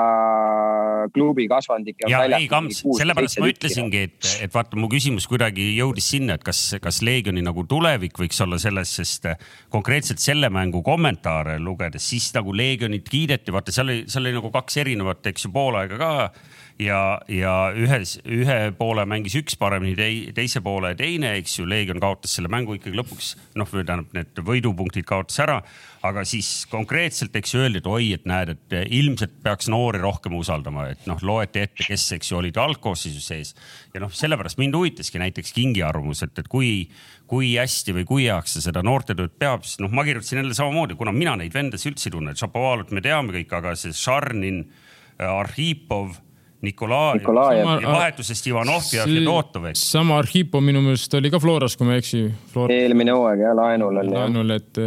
[1.13, 1.99] klubi kasvandik.
[2.09, 6.45] ja ei, Kams, sellepärast ma ütlesingi, et, et vaata, mu küsimus kuidagi jõudis sinna, et
[6.47, 9.29] kas, kas Leegioni nagu tulevik võiks olla selles, sest
[9.69, 14.49] konkreetselt selle mängu kommentaare lugedes, siis nagu Leegionit kiideti, vaata seal oli, seal oli nagu
[14.57, 16.11] kaks erinevat, eks ju, poolaega ka
[16.81, 21.67] ja, ja ühes, ühe poole mängis üks paremini tei,, teise poole teine, eks ju.
[21.69, 25.61] Leegion kaotas selle mängu ikkagi lõpuks, noh, tähendab, need võidupunktid kaotas ära.
[26.01, 30.33] aga siis konkreetselt, eks ju, öeldi, et oi, et näed, et ilmselt peaks noori rohkem
[30.33, 33.53] usaldama, et noh, loeti ette, kes, eks ju, olid algkoosseisus sees.
[33.93, 36.87] ja noh, sellepärast mind huvitaski näiteks Kingi arvamus, et, et kui,
[37.29, 40.97] kui hästi või kui heaks ta seda noortetööd peab, siis noh, ma kirjutasin jälle samamoodi,
[40.97, 44.65] kuna mina neid vendasid üldse ei tunne, Šapovalot me teame kõik, aga see Šarnin,
[45.21, 46.17] Arhipov
[46.61, 47.65] Nikolajev, Nikolajev.
[47.81, 49.83] ja vahetusest Ivanov ja Fedotov, eks.
[49.95, 52.21] sama Arhipo minu meelest oli ka Floras, kui ma ei eksi.
[52.69, 54.13] eelmine hooaeg jah, laenul oli.
[54.13, 54.81] laenul, et,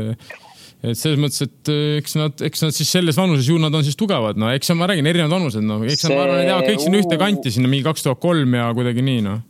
[0.85, 3.99] et selles mõttes, et eks nad, eks nad siis selles vanuses ju nad on siis
[3.99, 6.15] tugevad, no eks ma räägin, erinevad vanused, no eks see...
[6.15, 9.03] ma arvan, et jaa, kõik sinna ühte kanti sinna mingi kaks tuhat kolm ja kuidagi
[9.03, 9.43] nii noh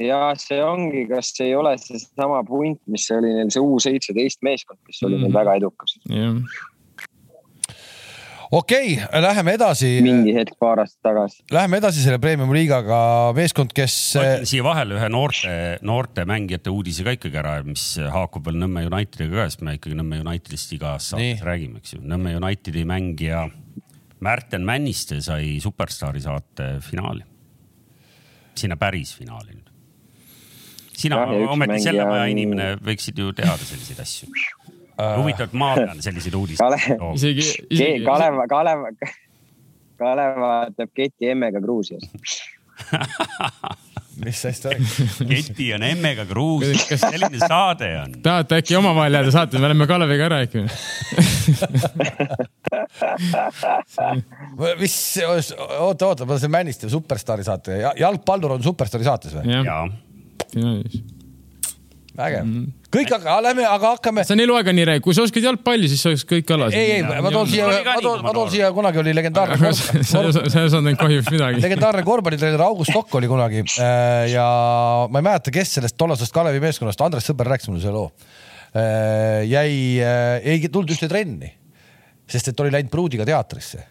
[0.00, 4.80] ja see ongi, kas ei ole seesama punt, mis oli neil see U seitseteist meeskond,
[4.88, 5.28] kes oli mm -hmm.
[5.28, 5.98] neil väga edukas.
[6.08, 6.68] jah
[8.50, 9.88] okei okay,, läheme edasi.
[10.02, 11.42] mingi hetk paar aastat tagasi.
[11.54, 12.98] Läheme edasi selle premium liigaga,
[13.36, 13.96] meeskond, kes.
[14.48, 15.54] siia vahele ühe noorte,
[15.86, 19.98] noorte mängijate uudise ka ikkagi ära, mis haakub veel Nõmme Unitediga ka, sest me ikkagi
[19.98, 22.02] Nõmme Unitedist igas saates räägime, eks ju.
[22.02, 23.46] Nõmme Unitedi mängija
[24.20, 27.24] Märten Männiste sai Superstaari saate finaali.
[28.60, 29.68] sinna päris finaali nüüd.
[30.92, 34.28] sina ometi selle maja inimene võiksid ju teada selliseid asju
[35.00, 36.60] Äh, huvitav, et ma pean selliseid uudiseid.
[36.60, 36.80] Kalev,
[37.16, 38.02] isegi, isegi.
[38.04, 38.78] Kalev, Kalev,
[40.00, 42.04] Kalev vaatab keti emmega Gruusias.
[44.20, 45.28] Mis asja räägib?
[45.30, 48.10] keti on emmega Gruusias, kas selline saade on?
[48.24, 50.70] tahate äkki omavahel jääda saate, me oleme Kaleviga ära rääkinud.
[54.80, 54.96] Mis,
[55.78, 57.70] oota, oota, see Männiste superstaari saate,
[58.02, 59.44] jalgpallur on superstaari saates või?
[59.64, 59.88] jah,
[60.52, 60.96] finaalis
[62.16, 62.52] vägev mm.
[62.52, 64.24] -hmm kõik, aga lähme, aga hakkame.
[64.26, 66.74] sa on eluaega nii rääkinud, kui sa oskad jalgpalli, siis sa oskad kõik alas.
[66.74, 69.70] ei, ei, ma toon siia, ma toon, ma toon siia, kunagi oli legendaarne.
[70.10, 71.62] sa ei osanud kahjuks midagi.
[71.62, 74.48] legendaarne korvpallitreener August Kokk oli kunagi äh, ja
[75.06, 78.10] ma ei mäleta, kes sellest tollasest Kalevi meeskonnast, Andres Sõber rääkis mulle selle loo.
[78.74, 81.54] Äh, jäi, äh, ei tulnud üldse trenni,
[82.30, 83.86] sest et oli läinud pruudiga teatrisse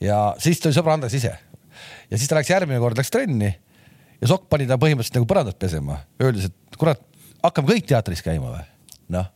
[0.00, 4.30] ja siis tuli sõber Andres ise ja siis ta läks järgmine kord, läks trenni ja
[4.30, 7.02] Sokk pani ta põhimõtteliselt nagu põrandat pesema, öeldes, et kurat
[7.44, 8.64] hakkame kõik teatris käima või?
[9.14, 9.30] noh,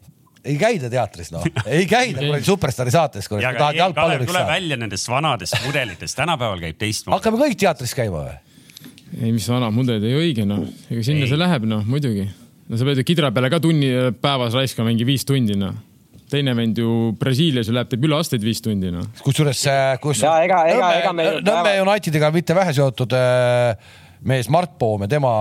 [0.49, 4.45] ei käida teatris, noh, ei käida kuradi Superstaari saates, kui tahad jalgpalluriks saada.
[4.45, 7.17] tule välja nendest vanadest mudelitest, tänapäeval käib teistmoodi.
[7.19, 8.39] hakkame kõik teatris käima või?
[9.23, 11.33] ei, mis vanad mudelid, ei õige noh, ega sinna ei.
[11.33, 12.29] see läheb, noh muidugi.
[12.69, 13.93] no sa pead ju kidra peale ka tunni
[14.23, 15.77] päevas raiskama mingi viis tundi, noh
[16.29, 19.07] teine vend ju Brasiilias ju läheb, teeb üleaastaid viis tundi noh.
[19.25, 19.63] kusjuures,
[20.03, 20.23] kus.
[20.25, 21.29] ja ega, ega, ega me.
[21.45, 23.73] Nõmme Unitediga mitte vähe seotud äh,
[24.29, 25.33] mees Mart Poom ja tema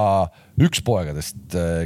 [0.57, 1.37] üks poegadest,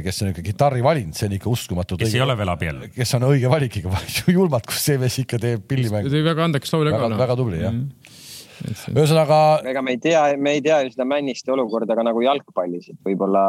[0.04, 1.98] kes on ikka kitarri valinud, see on ikka uskumatu.
[2.00, 2.94] kes õige, ei ole veel abiellunud.
[2.96, 4.02] kes on õige valik ikka,
[4.36, 6.08] julmalt, kus see mees ikka teeb pillimängu.
[6.08, 7.10] ta oli väga andekas laulja ka.
[7.20, 7.82] väga tubli jah mm.
[7.84, 8.96] -hmm.
[8.96, 9.40] ühesõnaga.
[9.74, 13.00] ega me ei tea, me ei tea ju seda Männiste olukorda ka nagu jalgpallis, et
[13.04, 13.44] võib-olla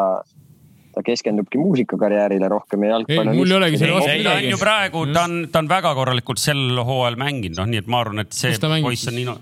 [0.94, 3.38] ta keskendubki muusikakarjäärile rohkem ja jalgpall on.
[3.38, 4.28] mul ei olegi selle vastu midagi.
[4.28, 7.82] ta on ju praegu, ta on, ta on väga korralikult sel hooajal mänginud, noh, nii
[7.82, 9.36] et ma arvan, et see poiss on nii no....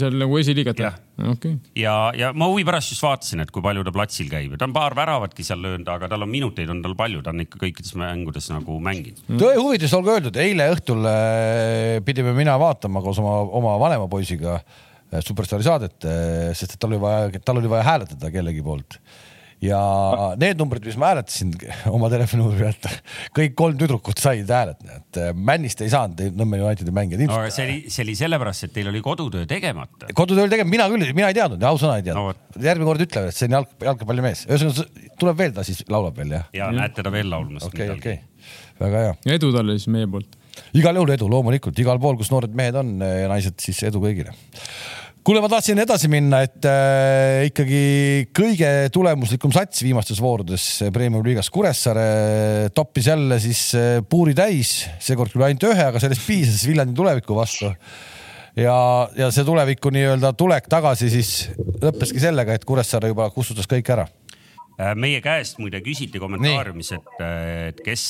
[0.00, 0.90] seal nagu esiliigat või?
[1.30, 1.56] Okay.
[1.76, 4.66] ja, ja ma huvi pärast just vaatasin, et kui palju ta platsil käib ja ta
[4.66, 7.60] on paar väravatki seal löönud, aga tal on minuteid on tal palju, ta on ikka
[7.60, 9.40] kõikides mängudes nagu mänginud mm..
[9.42, 14.58] tõe huvides olgu öeldud, eile õhtul äh, pidime mina vaatama koos oma, oma vanema poisiga
[14.58, 15.98] äh, Superstaari saadet,
[16.56, 18.96] sest et tal oli vaja, tal oli vaja hääletada kellegi poolt
[19.64, 19.78] ja
[20.40, 21.52] need numbrid, mis ma hääletasin
[21.94, 23.02] oma telefoninumbri pealt,
[23.36, 27.26] kõik kolm tüdrukut said hääled, et äh, Männist ei saanud Nõmme Unitedi mängijad.
[27.28, 30.08] no aga see oli, see oli sellepärast, et teil oli kodutöö tegemata.
[30.16, 32.64] kodutöö oli tegemata, mina küll, mina ei teadnud, ausõna ei teadnud no,.
[32.64, 36.36] järgmine kord ütlevad, et see on jalg, jalgpallimees, ühesõnaga tuleb veel, ta siis laulab veel
[36.38, 36.48] jah?
[36.56, 37.68] ja näed teda veel laulmas.
[37.68, 38.16] okei, okei,
[38.80, 39.16] väga hea.
[39.36, 40.40] edu talle siis meie poolt.
[40.72, 44.32] igal juhul edu, loomulikult igal pool, kus noored mehed on ja naised, siis edu kõigile
[45.24, 47.80] kuule, ma tahtsin edasi minna, et äh, ikkagi
[48.36, 55.34] kõige tulemuslikum sats viimastes voorudes Premium liigas Kuressaare toppis jälle siis äh, puuri täis, seekord
[55.34, 57.72] küll ainult ühe, aga sellest piisas Viljandi tuleviku vastu.
[58.56, 58.76] ja,
[59.16, 61.34] ja see tuleviku nii-öelda tulek tagasi siis
[61.82, 64.08] lõppeski sellega, et Kuressaare juba kustutas kõik ära
[64.80, 67.24] äh, meie käest muide küsiti kommentaariumis, et,
[67.70, 68.04] et kes,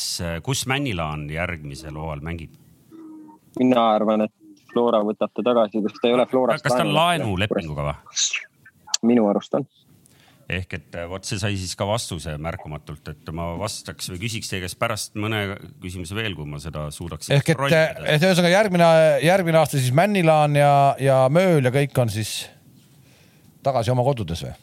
[0.46, 2.54] kus Männilaan järgmisel hooajal mängib?
[3.58, 4.39] mina arvan, et
[4.72, 6.64] Flora võtab ta tagasi, kas ta ei ole Florast.
[6.64, 8.24] kas ta on laenulepinguga või?
[9.10, 9.64] minu arust on
[10.50, 14.50] ehk et äh, vot see sai siis ka vastuse märkamatult, et ma vastaks või küsiks
[14.50, 15.42] teie käest pärast mõne
[15.82, 17.30] küsimuse veel, kui ma seda suudaks.
[17.34, 17.76] ehk et,
[18.16, 18.88] et ühesõnaga järgmine,
[19.26, 22.48] järgmine aasta siis Männilaan ja, ja Mööl ja kõik on siis
[23.66, 24.56] tagasi oma kodudes või?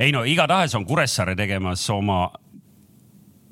[0.00, 2.26] ei no igatahes on Kuressaare tegemas oma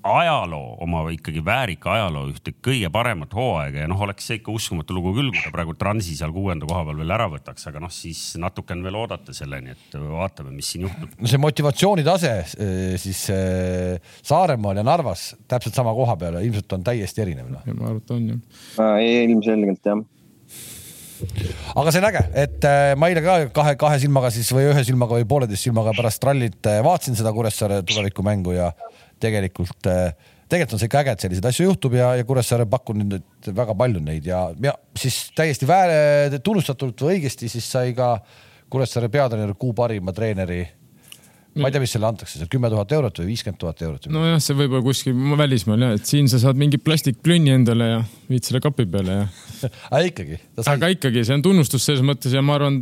[0.03, 4.97] ajaloo, oma ikkagi väärika ajaloo ühte kõige paremat hooaega ja noh, oleks see ikka uskumatu
[4.97, 7.93] lugu küll, kui ta praegu Transi seal kuuenda koha peal veel ära võtaks, aga noh,
[7.93, 11.13] siis natuke on veel oodata selleni, et vaatame, mis siin juhtub.
[11.19, 16.87] no see motivatsioonitase eh, siis eh, Saaremaal ja Narvas täpselt sama koha peal ilmselt on
[16.87, 17.63] täiesti erinev no..
[17.69, 18.99] ma arvan, et on jah.
[19.23, 20.03] ilmselgelt jah
[21.79, 24.83] aga see on äge, et äh, ma eile ka kahe, kahe silmaga siis või ühe
[24.87, 28.73] silmaga või pooleteist silmaga pärast rallit vaatasin seda Kuressaare tulevikumängu ja
[29.23, 30.13] tegelikult, äh,
[30.51, 33.77] tegelikult on see ikka äge, et selliseid asju juhtub ja, ja Kuressaare pakkunud nüüd väga
[33.79, 38.17] palju neid ja, ja siis täiesti väär, tunnustatult või õigesti siis sai ka
[38.73, 40.63] Kuressaare peatreener kuu parima treeneri
[41.61, 44.07] ma ei tea, mis selle antakse, see kümme tuhat eurot või viiskümmend tuhat eurot?
[44.13, 47.99] nojah, see võib olla kuskil välismaal jah, et siin sa saad mingi plastikplünni endale ja
[48.31, 49.27] viid selle kapi peale ja
[49.93, 50.39] aga ikkagi.
[50.65, 52.81] aga ikkagi, see on tunnustus selles mõttes ja ma arvan,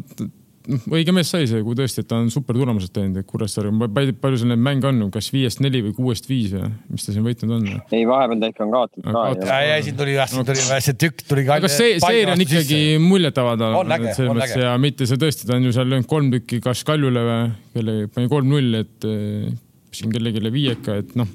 [0.71, 3.73] noh, õige mees sai see, kui tõesti, et ta on super tulemused teinud, et Kuressaare,
[3.93, 7.27] palju, seal neid mänge on, kas viiest neli või kuuest viis või mis ta siin
[7.27, 7.69] võitnud on?
[7.97, 9.57] ei, vahepeal ta ikka on kaotanud ka.
[9.59, 11.59] ei, ei siin tuli jah, siin tuli see tükk tuli ka.
[11.61, 13.79] aga see, seeria on ikkagi muljetavaldav.
[14.15, 17.25] selles mõttes ja mitte see tõesti, ta on ju seal löönud kolm tükki, kas Kaljule
[17.27, 17.41] või
[17.75, 19.49] kelle pani kolm-null, et eh,
[19.95, 21.29] siin kellelegi viieka, et noh.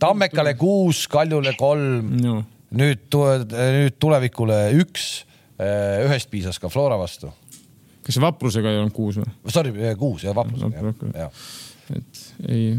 [0.00, 2.40] Tammekale kuus, Kaljule kolm no.,
[2.78, 3.06] nüüd,
[3.54, 5.10] nüüd tulevikule üks,
[5.56, 7.30] eh, ühest piisas ka Flora vastu
[8.08, 9.28] kas see vaprusega ei olnud kuus või?
[9.52, 10.92] Sorry, kuus jah, vaprusega no,.
[11.12, 11.28] Ja.
[11.92, 12.70] et ei.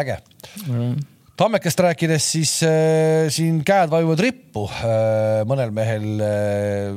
[0.00, 0.92] äge aga....
[1.40, 6.96] Tammekest rääkides, siis äh, siin käed vajuvad rippu äh, mõnel mehel äh,.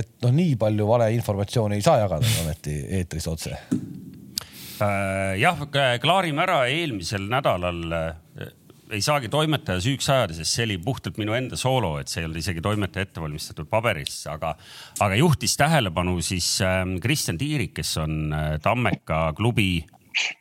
[0.00, 5.36] et noh, nii palju valeinformatsiooni ei saa jagada ometi eetris otse äh,.
[5.40, 5.66] jah,
[6.00, 8.50] klaarime ära eelmisel nädalal äh,
[8.90, 12.28] ei saagi toimetaja süüks ajada, sest see oli puhtalt minu enda soolo, et see ei
[12.28, 14.54] olnud isegi toimetaja ettevalmistatud paberisse, aga,
[15.00, 19.72] aga juhtis tähelepanu siis äh, Kristjan Tiirik, kes on äh, Tammeka klubi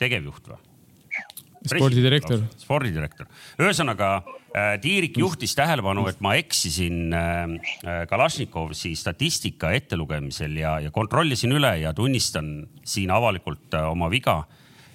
[0.01, 0.65] tegevjuht või?
[1.67, 2.43] spordidirektor.
[2.59, 3.27] spordidirektor,
[3.59, 7.41] ühesõnaga äh, Tiirik juhtis tähelepanu, et ma eksisin äh,
[7.83, 14.41] äh, Kalašnikovi statistika ettelugemisel ja, ja kontrollisin üle ja tunnistan siin avalikult oma viga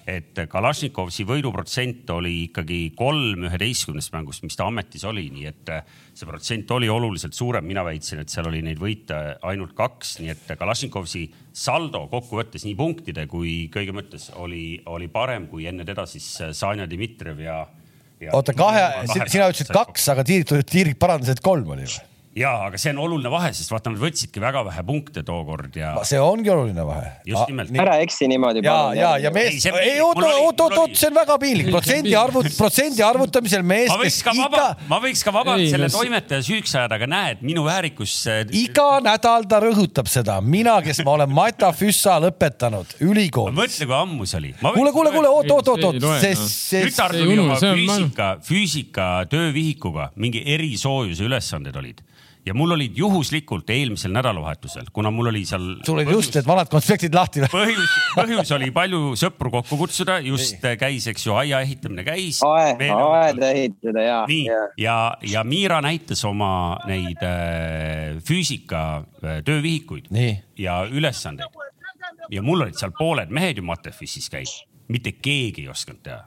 [0.05, 5.95] et Kalašnikovsi võiduprotsent oli ikkagi kolm üheteistkümnest mängust, mis ta ametis oli, nii et äh,
[6.13, 7.65] see protsent oli oluliselt suurem.
[7.65, 12.75] mina väitsin, et seal oli neid võite ainult kaks, nii et Kalašnikovsi saldo kokkuvõttes nii
[12.77, 17.63] punktide kui kõige mõttes oli, oli parem kui enne teda siis äh, Sanja Dmitrijev ja,
[18.21, 18.33] ja.
[18.37, 22.14] oota, kahe, sina ütlesid kaks, aga Tiirik, Tiirik parandas, et kolm oli või?
[22.35, 25.93] Ja, aga see on oluline vahe, sest vaata, nad võtsidki väga vähe punkte tookord ja.
[26.07, 27.11] see ongi oluline vahe.
[27.29, 27.71] just nimelt.
[27.79, 28.63] ära eksi niimoodi.
[28.65, 32.49] ja, ja, ja mees, ei oot, oot, oot, oot, see on väga piinlik, protsendi arvut-,
[32.57, 34.65] protsendi arvutamisel mees, kes iga.
[34.91, 38.17] ma võiks ka vabalt selle toimetaja süüks ajada, aga näed, minu väärikus.
[38.51, 43.53] iga nädal ta rõhutab seda, mina, kes ma olen Mata Füssa lõpetanud, ülikool.
[43.55, 44.51] mõtle, kui ammu see oli.
[44.59, 46.83] kuule, kuule, kuule, oot, oot, oot, oot, see, see.
[46.89, 52.03] tütar tuli oma füüsika, füüsika töövihikuga, mingi erisoojuse ülesanded olid
[52.45, 55.65] ja mul olid juhuslikult eelmisel nädalavahetusel, kuna mul oli seal.
[55.85, 57.49] sul olid just need vanad konspektid lahti või?
[57.53, 60.77] põhjus, põhjus oli palju sõpru kokku kutsuda, just Nii.
[60.81, 62.41] käis, eks ju, aia ehitamine käis.
[62.45, 64.19] aeda ehitada ja.
[64.29, 64.97] nii ja, ja,
[65.31, 66.51] ja Miira näitas oma
[66.89, 68.85] neid äh, füüsika
[69.23, 70.11] äh, töövihikuid
[70.59, 71.49] ja ülesandeid.
[72.29, 76.23] ja mul olid seal pooled mehed ju Matefissis käinud, mitte keegi ei osanud teha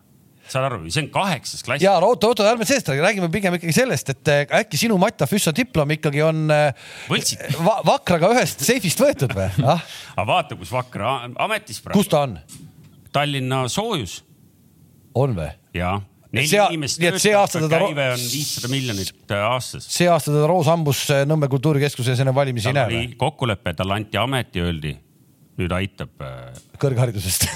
[0.53, 1.83] saad aru, see on kaheksas klass.
[1.85, 5.29] ja oota, oota, ärme sellest räägi, räägime pigem ikkagi sellest, et äh, äkki sinu Mata
[5.31, 6.91] Füssa diplom ikkagi on äh,
[7.65, 9.83] va Vakraga ühest seifist võetud või ah??
[10.17, 12.01] aga vaata, kus Vakra ametis praegu.
[12.01, 12.39] kus ta on?
[13.13, 14.23] Tallinna soojus.
[15.17, 15.51] on või?
[15.77, 15.99] jaa
[16.33, 19.89] neli see, inimest töötab, käive on viissada miljonit äh, aastas.
[19.93, 23.05] see aasta teda Roos hambus Nõmme kultuurikeskuses enne valimisi ei näe või?
[23.21, 24.97] kokkulepe, talle anti ameti, öeldi
[25.59, 26.15] nüüd aitab.
[26.23, 27.49] Äh, kõrgharidusest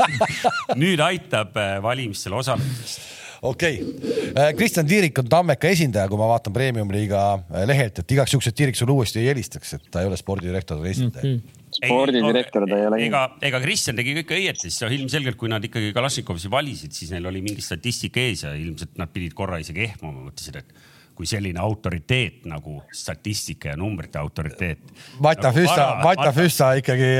[0.82, 3.08] nüüd aitab äh, valimistel osalemisest
[3.42, 7.24] okei okay., äh, Kristjan Tiirik on Tammeka esindaja, kui ma vaatan Premium-liiga
[7.66, 10.78] lehelt, et igaks juhuks, et Tiirik sulle uuesti ei helistaks, et ta ei ole spordidirektor,
[10.78, 12.98] ta on esindaja okay spordidirektor ta ei ole.
[13.06, 17.26] ega, ega Kristjan tegi kõik õieti, sest ilmselgelt, kui nad ikkagi Kalašnikovsi valisid, siis neil
[17.30, 20.91] oli mingi statistika ees ja ilmselt nad pidid korra isegi ehmuma, mõtlesid, et
[21.22, 24.78] kui selline autoriteet nagu statistika ja numbrite autoriteet.
[25.22, 27.10] Mata nagu Füssa, Mata Füssa ikkagi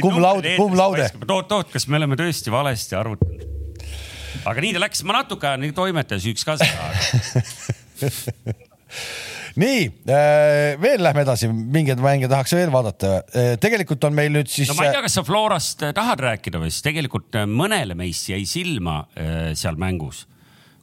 [0.00, 1.10] cum laude, cum laude.
[1.28, 3.44] oot, oot, kas me oleme tõesti valesti arvutanud?
[4.48, 6.84] aga nii ta läks, ma natuke ajan toimetaja süüks ka seda
[9.58, 13.08] nii äh, veel lähme edasi, mingeid mänge tahaks veel vaadata.
[13.34, 14.68] Äh, tegelikult on meil nüüd siis.
[14.70, 18.30] no ma ei tea, kas sa Florast äh, tahad rääkida või, sest tegelikult mõnele meist
[18.32, 18.96] jäi silma
[19.58, 20.18] seal mängus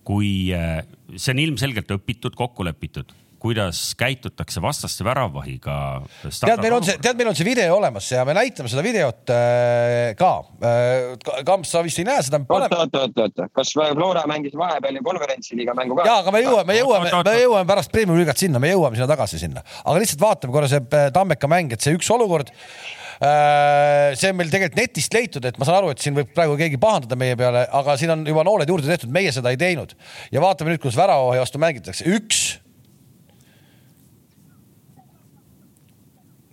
[0.05, 0.81] kui eh,
[1.15, 3.13] see on ilmselgelt õpitud, kokku lepitud
[3.45, 6.01] kuidas käitutakse vastaste väravahiga.
[6.23, 9.33] tead, meil on see, tead, meil on see video olemas ja me näitame seda videot
[9.35, 10.31] äh, ka
[10.65, 11.43] äh,.
[11.45, 12.39] Kamps, sa vist ei näe seda.
[12.41, 16.07] oot, oot, oot, oot, kas Flora mängis vahepeal ju konverentsiliiga mängu ka?
[16.09, 19.11] ja, aga me jõuame, me jõuame, me jõuame pärast premium liigat sinna, me jõuame sinna
[19.13, 23.04] tagasi sinna, aga lihtsalt vaatame korra see äh, Tammeka mäng, et see üks olukord Äh,
[23.19, 26.79] see on meil tegelikult netist leitud, et ma saan aru, et siin võib praegu keegi
[26.81, 29.95] pahandada meie peale, aga siin on juba nooled juurde tehtud, meie seda ei teinud.
[30.31, 32.45] ja vaatame nüüd, kuidas väravahi vastu mängitakse, üks.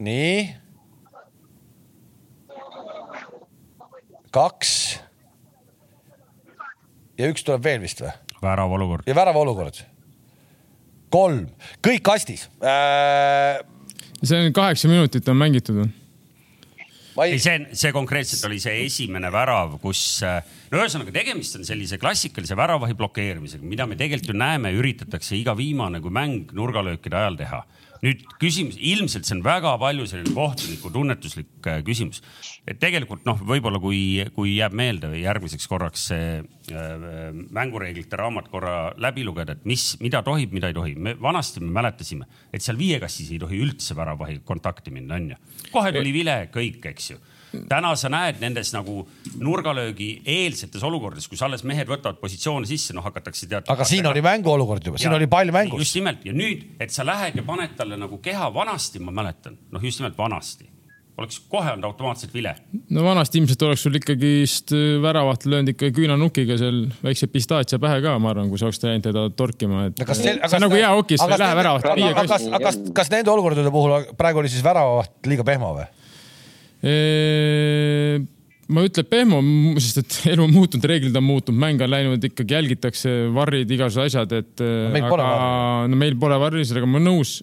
[0.03, 0.51] nii.
[4.33, 4.75] kaks.
[7.19, 8.13] ja üks tuleb veel vist või?
[8.43, 9.09] värava olukord.
[9.11, 9.83] ja värava olukord.
[11.11, 11.49] kolm,
[11.83, 13.59] kõik kastis äh....
[14.23, 15.91] see on kaheksa minutit on mängitud või?
[17.21, 20.23] Ei, see on, see konkreetselt oli see esimene värav, kus
[20.73, 25.57] no ühesõnaga tegemist on sellise klassikalise väravahi blokeerimisega, mida me tegelikult ju näeme, üritatakse iga
[25.59, 27.65] viimane kui mäng nurgalöökide ajal teha
[28.03, 32.19] nüüd küsimus, ilmselt see on väga palju selline kohtuniku tunnetuslik äh, küsimus.
[32.67, 34.01] et tegelikult noh, võib-olla kui,
[34.35, 37.05] kui jääb meelde või järgmiseks korraks see äh,
[37.55, 40.97] mängureeglite raamat korra läbi lugeda, et mis, mida tohib, mida ei tohi.
[40.99, 45.39] me vanasti me mäletasime, et seal viiekastis ei tohi üldse väravahi kontakti minna, onju.
[45.71, 47.23] kohe tuli vile kõik, eks ju
[47.69, 49.03] täna sa näed nendes nagu
[49.41, 53.69] nurgalöögi eelsetes olukordades, kus alles mehed võtavad positsioone sisse, noh hakatakse tead.
[53.73, 55.87] aga siin oli mänguolukord juba, siin oli pall mängus.
[55.87, 59.59] just nimelt ja nüüd, et sa lähed ja paned talle nagu keha vanasti, ma mäletan,
[59.73, 60.73] noh just nimelt vanasti
[61.21, 62.55] oleks kohe olnud automaatselt vile.
[62.91, 68.01] no vanasti ilmselt oleks sul ikkagist äh, väravat löönud ikka küünanukiga seal väikse pistaatsia pähe
[68.05, 70.05] ka, ma arvan, kui sa oleks läinud teda torkima, et.
[70.17, 71.91] see on nagu hea okis, sa ei lähe väravat.
[71.93, 75.89] aga kas, kas, kas nende olukordade puhul praegu oli siis väravaht liiga pehmo või?
[78.73, 79.41] Ma ütlen pehmo,
[79.79, 84.09] sest et elu on muutunud, reeglid on muutunud, mäng on läinud ikkagi jälgitakse, varrid, igasugused
[84.09, 85.03] asjad, et no,.
[85.07, 85.29] aga
[85.91, 87.37] no meil pole varri, sellega ma olen nõus.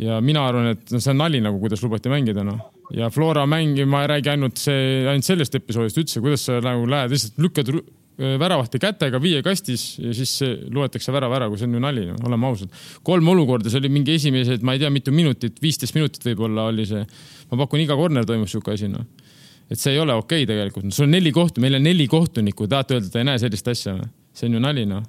[0.00, 2.62] ja mina arvan, et no see on nali nagu, kuidas lubati mängida, noh.
[2.94, 6.88] ja Flora mängi, ma ei räägi ainult see, ainult sellest episoodist üldse, kuidas sa nagu
[6.90, 7.74] lähed, lihtsalt lükkad
[8.18, 10.36] väravahti kätega viie kastis ja siis
[10.70, 12.70] loetakse värav ära, kui see on ju nali, oleme ausad.
[13.02, 16.86] kolm olukorda, see oli mingi esimesed, ma ei tea, mitu minutit, viisteist minutit võib-olla oli
[16.86, 17.02] see
[17.50, 19.02] ma pakun, iga corner toimub sihuke asi, noh.
[19.66, 22.70] et see ei ole okei okay tegelikult, sul on neli kohtu, meil on neli kohtunikku,
[22.70, 24.08] tahate öelda, et ta ei näe sellist asja või?
[24.34, 25.02] see on ju nali, noh.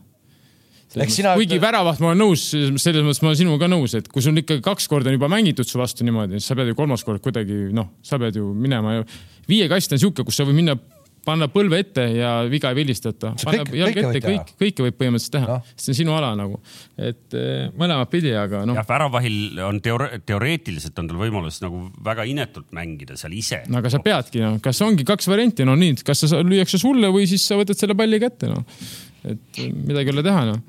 [0.95, 1.33] Sina...
[1.35, 4.63] kuigi väravat ma olen nõus, selles mõttes ma olen sinuga nõus, et kui sul ikkagi
[4.63, 7.67] kaks korda on juba mängitud su vastu niimoodi, siis sa pead ju kolmas kord kuidagi
[7.75, 9.01] noh, sa pead ju minema.
[9.49, 10.77] viie kast on sihuke, kus sa võid minna
[11.25, 13.33] panna põlve ette ja viga ei vilistata.
[13.43, 16.31] panna kõik- jalg kõike ette, kõik, kõike võib põhimõtteliselt teha no., see on sinu ala
[16.37, 16.59] nagu,
[16.97, 21.85] et eh, mõlemat pidi, aga noh jah, väravahil on teore-, teoreetiliselt on tal võimalus nagu
[22.05, 23.63] väga inetult mängida seal ise.
[23.71, 26.79] no aga sa peadki noh, kas ongi kaks varianti, no nii, kas sa sa- lüüakse
[26.81, 28.63] sulle või siis sa võtad selle palli kätte noh.
[29.25, 30.61] et midagi ei ole teha noh,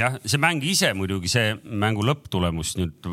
[0.00, 3.08] jah, see mäng ise muidugi, see mängu lõpptulemus nüüd.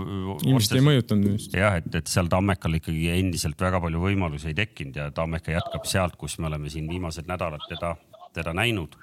[0.48, 1.58] ilmselt ei mõjutanud arust.
[1.58, 5.88] jah, et, et seal Tammekal ikkagi endiselt väga palju võimalusi ei tekkinud ja Tammeka jätkab
[5.90, 7.96] sealt, kus me oleme siin viimased nädalad teda,
[8.36, 8.96] teda näinud.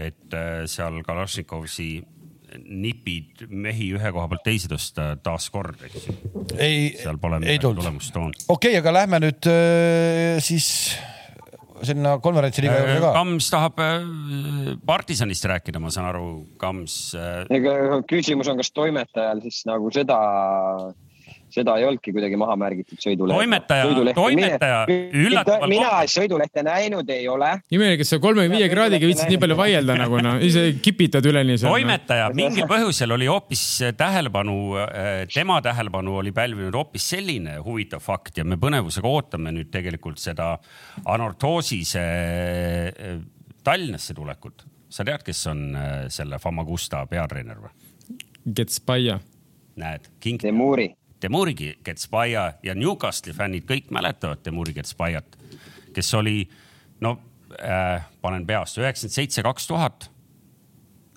[0.00, 1.68] et äh, seal Kalašnikovi
[2.58, 6.16] nipid mehi ühe koha pealt teise tõsta taaskord, eks ju.
[6.56, 7.82] ei, seal pole ei midagi tulnud.
[7.82, 8.44] tulemust toonud.
[8.48, 10.70] okei okay,, aga lähme nüüd äh, siis
[11.86, 13.12] sinna konverentsiliiga juurde ka.
[13.16, 16.26] Kams tahab äh, partisanist rääkida, ma saan aru,
[16.60, 20.18] Kams äh, ega küsimus on, kas toimetajal siis nagu seda,
[21.50, 23.40] seda ei olnudki kuidagi maha märgitud sõidulehel.
[23.40, 27.50] Toimetaja- toimetaja üllatavalt- mina sõidulehte näinud ei ole.
[27.70, 31.58] imelik, et sa kolmekümne viie kraadiga viitsid nii palju vaielda nagu noh, ise kipitad üleni
[31.58, 31.72] seal.
[31.72, 33.64] toimetaja mingil põhjusel oli hoopis
[33.96, 34.56] tähelepanu,
[35.34, 40.58] tema tähelepanu oli pälvinud hoopis selline huvitav fakt ja me põnevusega ootame nüüd tegelikult seda
[41.04, 43.18] Anortosise eh,
[43.64, 44.64] Tallinnasse tulekut.
[44.90, 47.70] sa tead, kes on eh, selle Famagusta peatreener või?
[48.56, 49.20] Gets Paia.
[49.76, 50.90] näed, King Demuri.
[51.22, 55.36] Demurigi Getspaia ja Newcastle'i fännid kõik mäletavad Demuri Getspaiat,
[55.94, 56.42] kes oli
[57.04, 57.16] no
[57.60, 60.10] äh, panen peast üheksakümmend seitse, kaks tuhat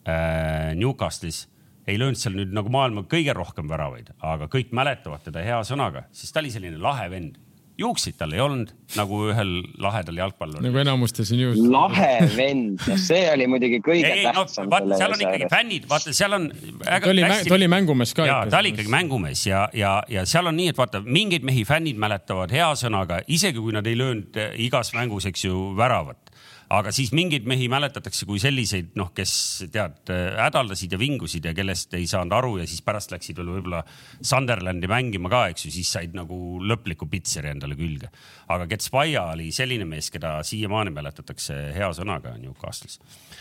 [0.07, 1.45] äh, Newcastle'is
[1.87, 6.05] ei löönud seal nüüd nagu maailma kõige rohkem väravaid, aga kõik mäletavad teda hea sõnaga,
[6.15, 7.39] sest ta oli selline lahe vend.
[7.80, 9.51] Juukseid tal ei olnud nagu ühel
[9.82, 11.61] lahedal jalgpalluril nagu enamustel siin juhus.
[11.74, 14.69] lahe vend, see oli muidugi kõige ei, ei no tähtsam.
[14.71, 16.49] vaata, seal on ikkagi fännid, vaata, seal on.
[16.84, 20.51] ta oli, ta oli mängumees ka ja ta oli ikkagi mängumees ja, ja, ja seal
[20.51, 24.38] on nii, et vaata mingeid mehi fännid mäletavad hea sõnaga, isegi kui nad ei löönud
[24.61, 26.32] igas mängus, eks ju, väravat.
[26.74, 29.34] Aga siis mingeid mehi mäletatakse kui selliseid, noh, kes
[29.74, 33.84] tead, hädaldasid ja vingusid ja kellest ei saanud aru ja siis pärast läksid veel võib-olla
[34.22, 38.09] Sunderlandi mängima ka, eks ju, siis said nagu lõpliku pitseri endale külge.
[38.53, 42.99] aga Getspaia oli selline mees, keda siiamaani mäletatakse hea sõnaga Newcastle'is.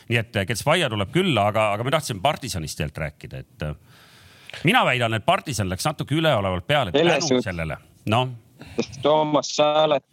[0.09, 3.75] nii et eh, Getspaia tuleb küll, aga, aga me tahtsime partisanist tegelikult rääkida, et eh,
[4.69, 7.79] mina väidan, et partisan läks natuke üleolevalt peale tänu sellele.
[8.07, 8.33] noh,
[8.77, 10.12] sest Toomas, sa oled.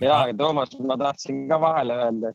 [0.00, 2.32] ja, aga Toomas, ma tahtsin ka vahele öelda,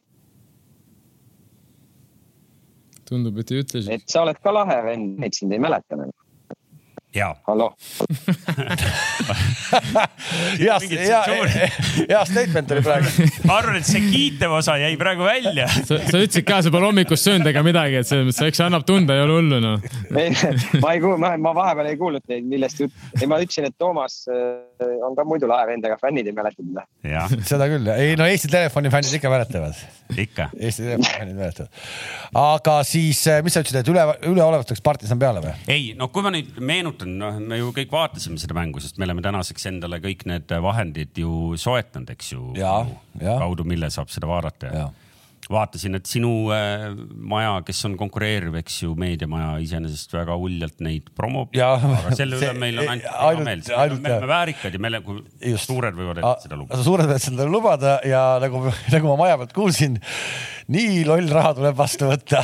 [3.10, 3.92] tundub, et ei ütle siis.
[3.94, 6.14] et sa oled ka lahe vend, neid sind ei mäleta enam.
[7.16, 7.72] ja hallo,
[10.64, 11.22] hea, hea,
[12.10, 13.28] hea statement oli praegu.
[13.48, 15.68] ma arvan, et see kiitev osa jäi praegu välja.
[15.76, 18.68] sa, sa ütlesid ka, sa pole hommikust söönud ega midagi, et selles mõttes, eks see
[18.68, 19.90] annab tunda, ei ole hullu noh.
[20.84, 24.22] ma ei kuulnud, ma vahepeal ei kuulnud teid, millest jutt, ei ma ütlesin, et Toomas
[24.32, 27.28] äh, on ka muidu lahe vend, aga fännid ei mäleta teda.
[27.48, 29.80] seda küll, ei no Eesti Telefoni fännid ikka mäletavad.
[30.16, 30.50] ikka.
[30.60, 31.84] Eesti Telefoni fännid mäletavad.
[32.42, 35.56] aga siis, mis sa ütlesid, et üle, üleolevalt läks partisan peale või?
[35.72, 39.08] ei, no kui ma nüüd meenutan, noh, me ju kõik vaatasime seda mängu, sest me
[39.08, 42.52] oleme tänaseks endale kõik need vahendid ju soetanud, eks ju.
[43.24, 44.88] Kaudu, mille saab seda vaadata Jaa.
[45.52, 46.88] vaatasin, et sinu äh,
[47.30, 51.54] maja, kes on konkureeriv, eks ju, meediamaja iseenesest väga uljalt neid promob.
[51.54, 53.62] Aga selle üle See- meil on ainult hea meel,
[54.02, 55.20] me oleme väärikad ja me oleme,
[55.52, 55.70] Just.
[55.70, 56.82] suured võivad endale seda lubada.
[56.88, 58.64] suured võivad seda lubada ja nagu,
[58.96, 60.00] nagu ma maja pealt kuulsin,
[60.74, 62.42] nii loll raha tuleb vastu võtta.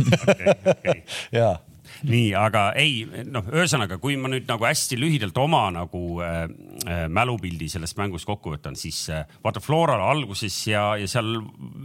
[0.72, 1.02] okei.
[1.36, 1.58] ja,
[2.06, 6.42] nii, aga ei, noh, ühesõnaga, kui ma nüüd nagu hästi lühidalt oma nagu äh,
[6.86, 11.38] äh, mälupildi sellest mängust kokku võtan, siis äh, vaata Floral alguses ja, ja seal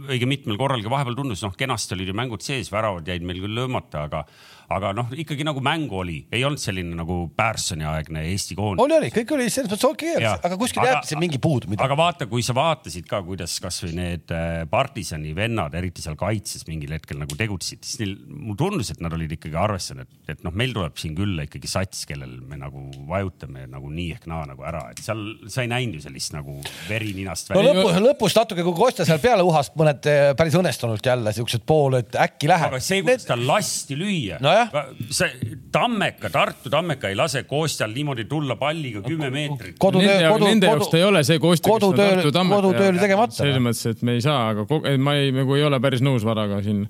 [0.08, 3.42] õige mitmel korral ka vahepeal tundus, noh, kenasti olid ju mängud sees, väravad jäid meil
[3.44, 4.24] küll löömata, aga,
[4.72, 8.82] aga noh, ikkagi nagu mängu oli, ei olnud selline nagu Pärssoni aegne Eesti koondis.
[8.82, 11.98] oli, oli, kõik oli selles mõttes okei okay,, aga kuskil jääbki see mingi puudu aga
[11.98, 16.94] vaata, kui sa vaatasid ka, kuidas kasvõi need äh, partisani vennad, eriti seal kaitses mingil
[16.96, 20.54] hetkel nagu tegutsesid, siis neil, mulle tundus, et nad olid ikkagi arvestanud, et, et noh,
[20.56, 24.66] meil tuleb siin küll ikkagi sats, kellel me nagu vajutame nagu nii ehk naa nagu
[24.66, 26.58] ära, et seal sa ei näinud ju sellist nagu
[26.88, 27.76] veri ninast no välja.
[27.76, 32.00] lõpus, lõpus natuke, kui Kostja seal peale uhas, mõned eh, päris õnnestunult jälle siuksed pool,
[32.00, 32.82] et äkki läheb aga.
[32.82, 34.55] see, kuidas tal lasti lüüa Nojah..
[35.10, 39.76] See Tammeka, Tartu Tammeka ei lase Kostjal niimoodi tulla palliga kümme meetrit.
[39.78, 43.36] kodutöö Nende, kodu, nende jaoks ta ei ole see koostöö, kodutööl, kodutöö oli tegemata.
[43.36, 44.66] selles mõttes, et me ei saa, aga
[45.02, 46.86] ma ei, nagu ei ole päris nõus Varaga siin.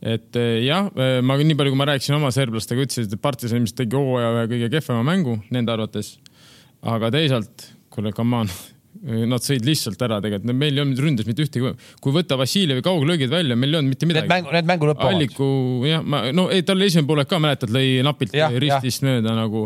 [0.00, 0.88] et eh, jah,
[1.22, 4.48] ma nii palju, kui ma rääkisin oma serblastega, ütlesid, et partisan ilmselt tegi hooaja ühe
[4.54, 6.16] kõige kehvema mängu nende arvates.
[6.80, 8.54] aga teisalt, kuule, come on,
[9.00, 11.70] Nad sõid lihtsalt ära tegelikult, meil ei olnud ründes mitte ühtegi,
[12.02, 14.26] kui võtta Vassiljevi kauglöögid välja, meil ei olnud mitte midagi.
[14.26, 15.14] Need mängu, need mängu lõpevad.
[15.14, 15.46] Alliku
[15.88, 19.08] jah, ma no ei, tal esimene poolek ka mäletad, lõi napilt ja, ristist ja.
[19.08, 19.62] mööda nagu,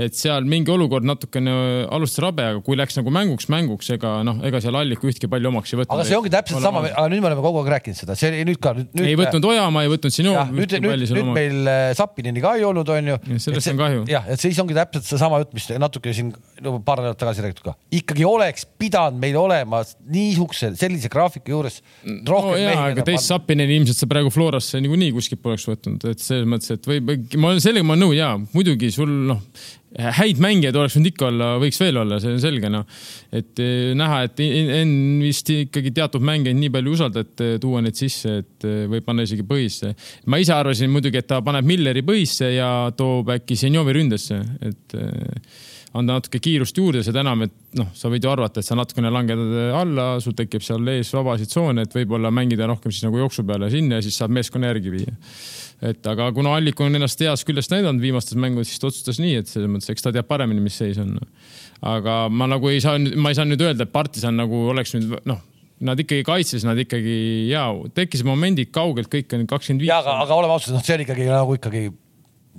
[0.00, 1.52] et seal mingi olukord natukene
[1.92, 5.50] alustas rabe, aga kui läks nagu mänguks mänguks, ega noh, ega seal Alliku ühtki palju
[5.52, 5.94] omaks ei võtnud.
[5.94, 8.60] aga see ongi täpselt sama, aga nüüd me oleme kogu aeg rääkinud seda, see nüüd
[8.62, 10.34] ka ei võtnud Ojamaa, ei võtnud sinu.
[10.56, 11.36] nüüd, nüüd, nüüd oma...
[11.36, 13.18] meil äh, Sapinini ka ei olnud, onju.
[13.36, 14.04] sellest on kahju.
[14.10, 16.32] jah, et siis ongi täpselt seesama jutt, mis natuke siin
[16.64, 19.82] no, paar nädalat tagasi räägitud ka, ikkagi oleks pidanud meil olema
[20.12, 22.80] niisuguse, sellise graafiku juures rohkem no, mehi.
[22.92, 26.88] aga teist Sapineni ilmselt sa praegu Florasse niikuinii kuskilt poleks võtnud, et selles mõttes, et
[26.88, 27.02] või,
[27.36, 29.40] ma olen sellega, ma olen nõus, jaa, muidugi sul noh
[29.92, 32.86] häid mängijaid oleks võinud ikka olla, võiks veel olla, see on selge, noh.
[33.34, 37.82] et eh, näha, et Enn vist ikkagi teatud mängijaid nii palju usaldab, et eh, tuua
[37.84, 39.92] neid sisse, et eh, võib panna isegi põhisse.
[40.32, 44.96] ma ise arvasin muidugi, et ta paneb Milleri põhisse ja toob äkki Senjovi ründesse, et
[45.98, 49.10] anda natuke kiirust juurde, seda enam, et noh, sa võid ju arvata, et sa natukene
[49.12, 49.42] langed
[49.76, 53.68] alla, sul tekib seal ees vabasid tsoone, et võib-olla mängida rohkem siis nagu jooksu peale
[53.72, 55.14] sinna ja siis saab meeskonna järgi viia.
[55.82, 59.36] et aga kuna Allik on ennast heast küljest näidanud viimastes mängudes, siis ta otsustas nii,
[59.42, 61.18] et selles mõttes, eks ta teab paremini, mis seis on.
[61.82, 65.18] aga ma nagu ei saa, ma ei saa nüüd öelda, et partisan nagu oleks nüüd
[65.28, 65.48] noh
[65.82, 69.90] nad ikkagi kaitses, nad ikkagi ja tekkisid momendid kaugelt, kõik on kakskümmend viis.
[69.90, 71.88] ja aga, aga oleme ausad, noh, see on ikkagi nagu ikkagi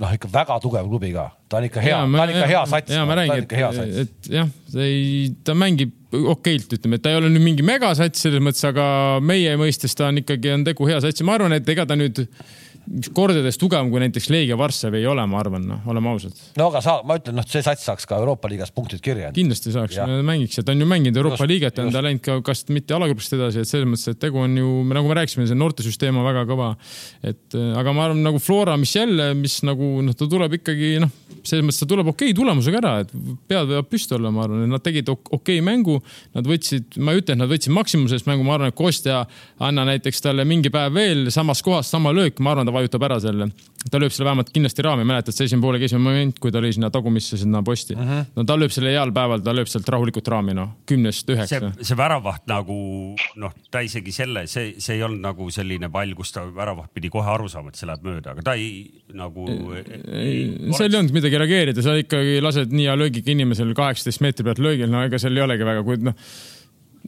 [0.01, 2.93] noh, ikka väga tugev klubi ka, ta on ikka hea, ta on ikka hea sats.
[2.95, 5.93] ja ma räägin, et, et jah, ta ei, ta mängib
[6.33, 8.85] okeilt, ütleme, et ta ei ole nüüd mingi megasats selles mõttes, aga
[9.25, 11.97] meie mõistes ta on ikkagi, on tegu hea sats ja ma arvan, et ega ta
[11.99, 12.23] nüüd
[13.15, 16.35] kordades tugevam kui näiteks Leegia Varssavi ei ole, ma arvan, noh, oleme ausad.
[16.59, 19.31] no aga sa, ma ütlen, noh, see sats saaks ka Euroopa liigas punktid kirja.
[19.35, 22.23] kindlasti saaks, mängiks ja ta on ju mänginud Euroopa just, liigat ja on ta läinud
[22.25, 25.47] ka, kas mitte alagrupist edasi, et selles mõttes, et tegu on ju, nagu me rääkisime,
[25.49, 26.73] see noortesüsteem on väga kõva.
[27.23, 31.13] et aga ma arvan, nagu Flora, mis jälle, mis nagu noh, ta tuleb ikkagi noh,
[31.43, 33.11] selles mõttes ta tuleb okei okay tulemusega ära, et
[33.49, 35.99] pead võivad püsti olla, ma arvan, et nad tegid okei okay mängu.
[36.33, 39.23] Nad võtsid, ma ei ütle, et nad võtsid maksimumi sellest mängu, ma arvan, et Kostja
[39.63, 43.19] anna näiteks talle mingi päev veel samas kohas sama löök, ma arvan, ta vajutab ära
[43.23, 43.49] selle.
[43.91, 46.71] Ta lööb selle vähemalt kindlasti raami, mäletad, see esimene poolega esimene moment, kui ta lõi
[46.75, 47.95] sinna tagumisse sinna posti.
[47.95, 48.09] Mhm.
[48.09, 48.25] -huh.
[48.35, 51.59] no ta lööb selle heal päeval, ta lööb sealt rahulikult raami, noh, kümnest üheksa.
[51.59, 52.77] see, see väravaht nagu
[53.35, 57.09] noh, ta isegi selle, see, see ei olnud nagu selline pall, kus ta väravaht pidi
[57.09, 59.47] kohe aru saama, et see läheb mööda, aga ta ei nagu.
[60.77, 64.59] seal ei olnud midagi reageerida, sa ikkagi lased nii hea löögiga inimesel kaheksateist meetri pealt
[64.63, 66.15] löögil, no ega seal ei olegi väga, kuid noh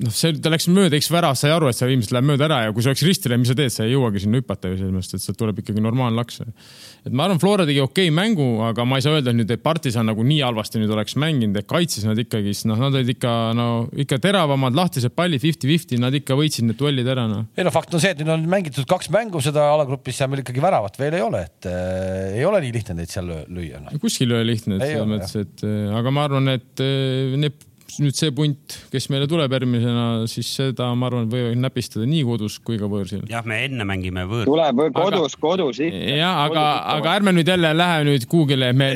[0.04, 2.58] noh, see, ta läks mööda, eks värav sai aru, et see ilmselt läheb mööda ära
[2.66, 4.94] ja kui see oleks ristile, mis sa teed, sa ei jõuagi sinna hüpata ju selles
[4.96, 6.42] mõttes, et sealt tuleb ikkagi normaalne laks.
[6.44, 9.64] et ma arvan, Flora tegi okei okay mängu, aga ma ei saa öelda, nüüd, et
[9.64, 13.36] partisan nagu nii halvasti nüüd oleks mänginud, et kaitses nad ikkagist, noh, nad olid ikka
[13.56, 13.68] no
[14.06, 17.46] ikka teravamad, lahtised pallid fifty-fifty, nad ikka võitsid need duellid ära, noh.
[17.56, 20.44] ei no fakt on see, et nüüd on mängitud kaks mängu seda alagrupis ja meil
[20.44, 23.96] ikkagi väravat veel ei ole, et äh, ei ole nii lihtne neid seal lüüa no..
[24.04, 27.64] kuskil ei ole lihtne, et selles mõttes, et äh, aga ma arvan, et äh, need
[28.02, 32.58] nüüd see punt, kes meile tuleb järgmisena, siis seda ma arvan, võivad näpistada nii kodus
[32.66, 33.22] kui ka võõrsil.
[33.30, 34.48] jah, me enne mängime võõr.
[34.50, 36.02] tuleb kodus, kodus ikka.
[36.18, 36.64] ja aga,
[36.96, 38.90] aga ärme nüüd jälle lähe nüüd kuhugile, me,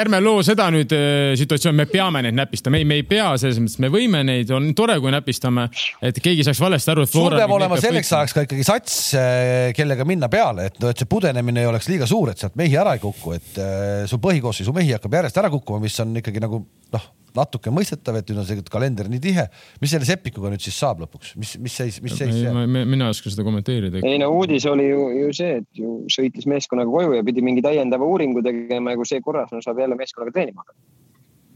[0.00, 3.60] ärme loo seda nüüd äh, situatsiooni, me peame neid näpistama, ei, me ei pea selles
[3.62, 5.68] mõttes, me võime neid, on tore, kui näpistame,
[6.10, 7.14] et keegi saaks valesti aru, et.
[7.14, 11.10] sul peab olema selleks ajaks ka ikkagi sats, äh, kellega minna peale, et, et see
[11.10, 14.74] pudenemine ei oleks liiga suur, et sealt mehi ära ei kuku, et äh, su põhikoosseisu
[14.76, 18.48] mehi hakkab järjest ära kukkuma, mis on ikkagi nagu noh natuke mõistetav, et nüüd on
[18.48, 19.46] see kalender nii tihe.
[19.82, 22.62] mis selle Sepikuga nüüd siis saab lõpuks, mis, mis seis, mis seis on?
[22.68, 24.04] mina ei oska seda kommenteerida.
[24.06, 27.64] ei no uudis oli ju, ju see, et ju sõitis meeskonnaga koju ja pidi mingi
[27.64, 30.78] täiendava uuringu tegema ja kui see korras on no,, saab jälle meeskonnaga treenima hakata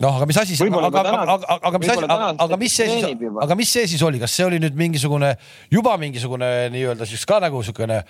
[0.02, 2.06] noh, aga mis asi see, aga, aga, aga, aga mis asi,
[2.44, 5.34] aga mis see siis, aga mis see siis oli, kas see oli nüüd mingisugune
[5.72, 8.00] juba mingisugune nii-öelda siis ka nagu niisugune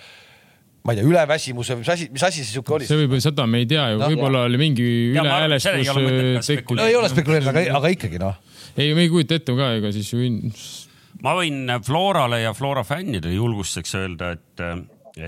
[0.85, 2.87] ma ei tea, üleväsimus või mis asi, mis asi see sihuke oli?
[2.87, 6.81] see võib, seda me ei tea ju no,, võib-olla oli mingi ülehäälestus tekkinud.
[6.85, 8.35] ei ole spekuleerida, aga, aga ikkagi noh.
[8.77, 10.27] ei, me ei kujuta ette ka, ega siis ju.
[11.25, 14.65] ma võin Florale ja Flora fännidele julgustuseks öelda, et,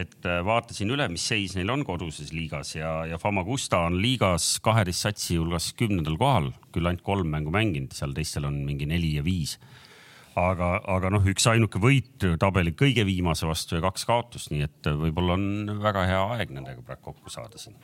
[0.04, 5.10] et vaatasin üle, mis seis neil on koduses liigas ja, ja Famagusta on liigas kaheteist
[5.10, 9.26] satsi hulgas kümnendal kohal, küll ainult kolm mängu mänginud, seal teistel on mingi neli ja
[9.26, 9.58] viis
[10.38, 15.38] aga, aga noh, üksainuke võit tabeli kõige viimase vastu ja kaks kaotust, nii et võib-olla
[15.38, 17.78] on väga hea aeg nendega praegu kokku saada siin.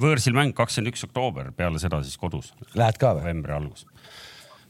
[0.00, 2.52] võõrsil mäng kakskümmend üks oktoober, peale seda siis kodus.
[2.78, 3.24] Lähed ka või?
[3.26, 3.86] novembri algus.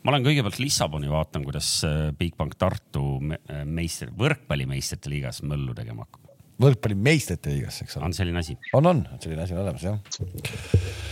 [0.02, 6.06] ma olen kõigepealt Lissaboni, vaatan, kuidas äh, Bigbank Tartu äh, meister, võrkpallimeistrite liigas möllu tegema
[6.06, 6.34] hakkab.
[6.60, 8.10] võrkpallimeistrite liigas, eks ole.
[8.10, 8.58] on selline asi?
[8.76, 11.09] on, on, selline asi on olemas jah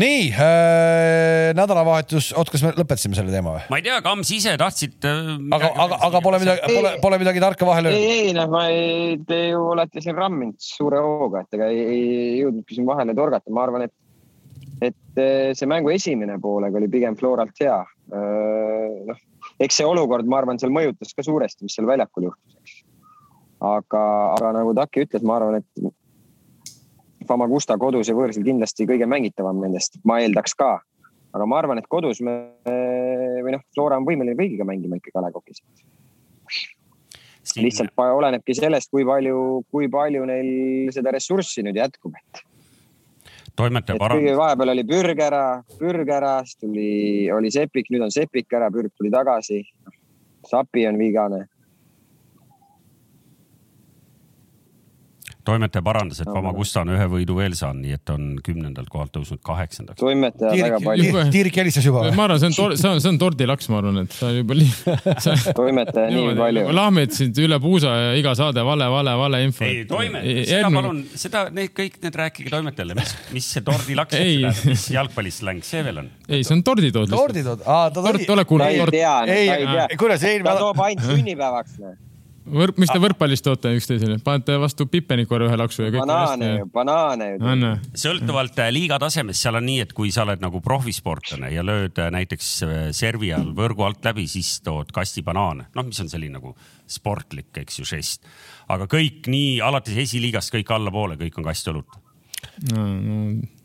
[0.00, 3.64] nii äh,, nädalavahetus, oot, kas me lõpetasime selle teema või?
[3.72, 5.32] ma ei tea, Kams ise tahtsid äh,.
[5.56, 8.06] aga, aga, aga pole midagi, pole, pole midagi tarka vahele öelnud?
[8.08, 11.82] ei, ei noh, ma ei, te ju olete siin ramminud suure hooga, et ega ei,
[11.84, 13.94] ei jõudnudki siin vahele torgata, ma arvan, et,
[14.90, 17.78] et äh, see mängu esimene poolega oli pigem Floralt hea.
[18.16, 19.24] Äh, noh,
[19.60, 22.82] eks see olukord, ma arvan, seal mõjutas ka suuresti, mis seal väljakul juhtus, eks.
[23.74, 24.04] aga,
[24.38, 25.90] aga nagu Taki ütles, ma arvan, et
[27.28, 30.78] Famagusta kodus ja võõrsil kindlasti kõige mängitavam nendest, ma eeldaks ka.
[31.30, 32.34] aga ma arvan, et kodus me
[33.44, 35.62] või noh, Flora on võimeline kõigiga mängima ikkagi A Le Coq'is
[37.50, 37.64] Siin...
[37.64, 42.42] lihtsalt olenebki sellest, kui palju, kui palju neil seda ressurssi nüüd jätkub, et
[43.56, 44.36] toimetaja parandas.
[44.38, 45.44] vahepeal oli Pürg ära,
[45.78, 46.90] Pürg ära, siis tuli,
[47.32, 49.62] oli Sepik, nüüd on Sepik ära, Pürg tuli tagasi.
[50.48, 51.44] Sapi on vigane
[55.46, 59.40] toimetaja parandas, et Famagusta on ühe võidu veel saanud, nii et on kümnendalt kohalt tõusnud
[59.46, 59.98] kaheksandaks.
[60.00, 61.24] toimetaja Tiirik, väga palju.
[61.34, 62.04] Tiirik helistas juba.
[62.16, 64.58] ma arvan, see on, see on, see on tordilaks, ma arvan, et see on juba
[64.58, 66.66] nii toimetaja nii palju.
[66.80, 69.64] lahmitasid üle puusa ja iga saade vale, vale, vale info.
[69.68, 74.62] ei, toimetaja, seda palun, seda, need kõik need rääkige toimetajale, mis, mis see tordilaks tähendab,
[74.68, 76.12] mis jalgpallisläng see veel on?
[76.28, 77.10] ei, see on torditood.
[77.14, 78.68] torditood, aa ta tord, ole kuulnud.
[78.68, 80.44] ta ei tea, ta ei tea.
[80.44, 81.80] ta toob ainult sünnipäevaks
[82.52, 86.02] võrk, mis te võrkpallis toote üksteisele, panete vastu Pippeniku ühe laksu ja kõik.
[86.02, 87.72] banaane ju, banaane ju.
[88.02, 92.00] sõltuvalt äh, liiga tasemest, seal on nii, et kui sa oled nagu profisportlane ja lööd
[92.02, 96.10] äh, näiteks äh, servi all võrgu alt läbi, siis tood kasti banaane, noh, mis on
[96.12, 96.56] selline nagu
[96.90, 98.26] sportlik, eks ju, žest.
[98.70, 101.98] aga kõik nii alates esiliigast kõik allapoole, kõik on kast õlut
[102.72, 102.84] no,.
[103.00, 103.58] No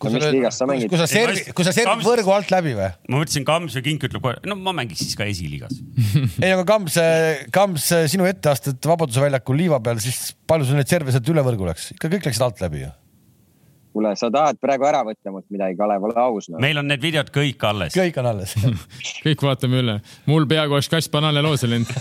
[0.00, 0.88] kui sa, mängid?
[0.90, 2.88] kui sa servi, kui sa servid võrgu alt läbi või?
[3.10, 5.76] ma mõtlesin, Kams või Kink ütleb kohe, no ma mängiks siis ka esiliigas
[6.44, 6.96] ei, aga Kams,
[7.54, 11.68] Kams sinu etteastet Vabaduse väljakul liiva peal, siis palju sul neid serve sealt üle võrgu
[11.68, 11.92] läks?
[11.96, 12.90] ikka kõik läksid alt läbi ju
[13.92, 16.60] kuule, sa tahad praegu ära võtta mult midagi, Kalev, ole aus no..
[16.62, 17.96] meil on need videod kõik alles.
[17.96, 18.54] kõik on alles
[19.26, 19.98] kõik vaatame üle.
[20.30, 21.90] mul peaaegu oleks kass banaane loose läinud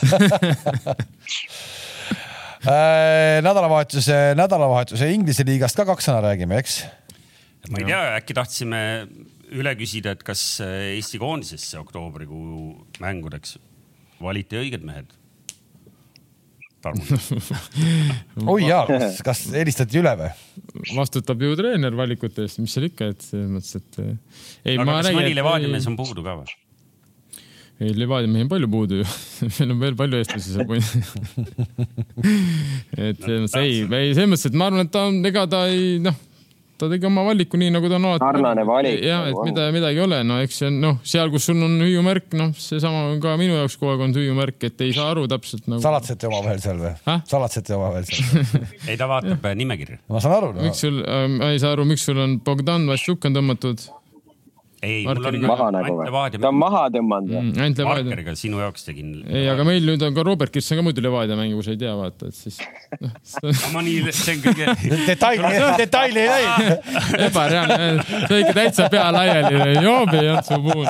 [2.69, 6.83] äh, nädalavahetuse, nädalavahetuse Inglise liigast ka kaks sõna räägime, eks
[7.67, 8.81] ma ei tea, äkki tahtsime
[9.59, 13.57] üle küsida, et kas äh, Eesti koondisesse oktoobrikuu mängudeks
[14.23, 15.15] valiti õiged mehed?
[18.53, 20.29] oi jaa, kas, kas helistati üle või?
[20.95, 23.99] vastutab ju treener valikute eest, mis seal ikka, et selles mõttes, et.
[23.99, 24.13] Äh,
[24.63, 26.47] ei, aga kas räägin, mõni Levadia mees on puudu ka või?
[27.83, 29.09] ei, Levadia mehi on palju puudu ju
[29.57, 30.65] meil on veel palju eestlasi seal
[33.09, 35.65] et selles mõttes ei, ei selles mõttes, et ma arvan, et ta on, ega ta
[35.73, 36.28] ei noh
[36.79, 38.23] ta tegi oma valiku nii, nagu ta on alati.
[38.25, 39.03] sarnane valik.
[39.05, 41.77] ja, et mida, midagi ei ole, no eks see on noh, seal, kus sul on
[41.83, 45.27] hüüumärk, noh, seesama on ka minu jaoks kogu aeg olnud hüüumärk, et ei saa aru
[45.31, 45.83] täpselt nagu.
[45.83, 46.95] salatsete omavahel seal või?
[47.29, 50.01] salatsete omavahel seal ei, ta vaatab nimekirja.
[50.09, 50.65] ma saan aru no..
[50.67, 53.87] miks sul äh,, ma ei saa aru, miks sul on Bogdan Vassiuk on tõmmatud
[54.81, 56.39] ei, mul on maha nagu või?
[56.39, 57.61] ta on maha tõmmanud või mm,?
[57.63, 58.05] ainult Levadia.
[58.07, 59.11] markeriga sinu jaoks tegin.
[59.27, 61.81] ei, aga meil nüüd on ka Robert Kirsten ka muidu Levadia mängija, kui sa ei
[61.81, 62.59] tea, vaata, et siis
[63.03, 63.53] no,.
[63.75, 64.75] ma nii, see on kõige
[65.09, 65.53] detaili,
[65.83, 66.91] detaili ei läinud.
[67.27, 70.85] ebareaalne, see on ikka täitsa pea laiali, joobi ei olnud su puu.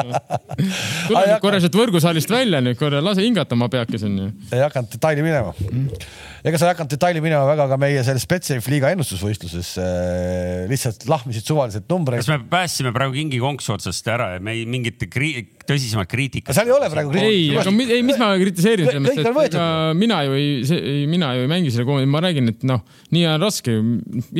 [1.09, 4.33] tule nüüd korra sealt võrgusaalist välja nüüd korra, lase hingata oma peakes onju.
[4.53, 8.27] ei hakanud detaili minema mm ega sa ei hakanud detaili minema väga ka meie selles
[8.29, 10.65] Betsafe liiga ennustusvõistluses äh,.
[10.71, 12.23] lihtsalt lahmisid suvaliselt numbreid.
[12.23, 15.33] kas me päästsime praegu kingi konksu otsast ära ja me ei mingit kri
[15.69, 16.55] tõsisemat kriitikat.
[16.55, 17.35] seal ei ole praegu kriitikat.
[17.35, 19.65] ei, aga ei, mis ma kritiseerin selles mõttes, et ega
[19.97, 22.83] mina ju ei, ei, mina ju ei mängi selle kooli, ma räägin, et noh,
[23.15, 23.75] nii on raske.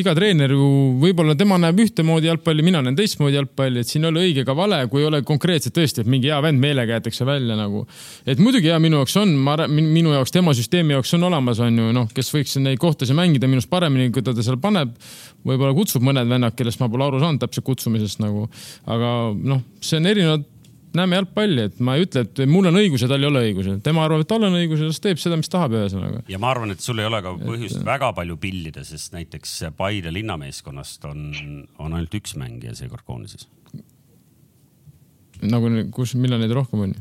[0.01, 0.69] iga treener ju,
[1.01, 4.55] võib-olla tema näeb ühtemoodi jalgpalli, mina näen teistmoodi jalgpalli, et siin ei ole õige ega
[4.57, 7.85] vale, kui ei ole konkreetselt tõesti, et mingi hea vend meelega jäetakse välja nagu.
[8.25, 11.83] et muidugi ja minu jaoks on, ma, minu jaoks, tema süsteemi jaoks on olemas, on
[11.83, 14.95] ju noh, kes võiks neid kohtasid mängida minust paremini, kui ta ta seal paneb.
[15.47, 18.47] võib-olla kutsub mõned vennad, kellest ma pole aru saanud täpselt kutsumisest nagu,
[18.89, 20.47] aga noh, see on erinevad
[20.97, 23.69] näeme jalgpalli, et ma ei ütle, et mul on õigus ja tal ei ole õigus,
[23.85, 26.23] tema arvab, et tal on õigus ja las teeb seda, mis tahab, ühesõnaga.
[26.31, 27.85] ja ma arvan, et sul ei ole ka põhjust et...
[27.87, 31.29] väga palju pillida, sest näiteks Paide linnameeskonnast on,
[31.77, 33.47] on ainult üks mängija seekord koondises.
[35.45, 36.97] nagu, kus, millal neid rohkem on?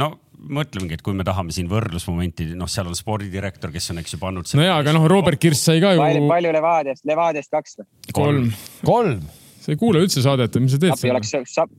[0.00, 4.16] no mõtlemegi, et kui me tahame siin võrdlusmomenti, noh, seal on spordidirektor, kes on, eks
[4.16, 4.48] ju, pannud.
[4.56, 6.00] no ja, aga noh, Robert Kirss sai ka ju.
[6.00, 7.90] palju, palju Levadiast, Levadiast kaks või?
[8.16, 8.50] kolm.
[8.88, 9.20] kolm
[9.60, 11.14] sa ei kuule üldse saadet mis sa teed seal?
[11.14, 11.32] oleks,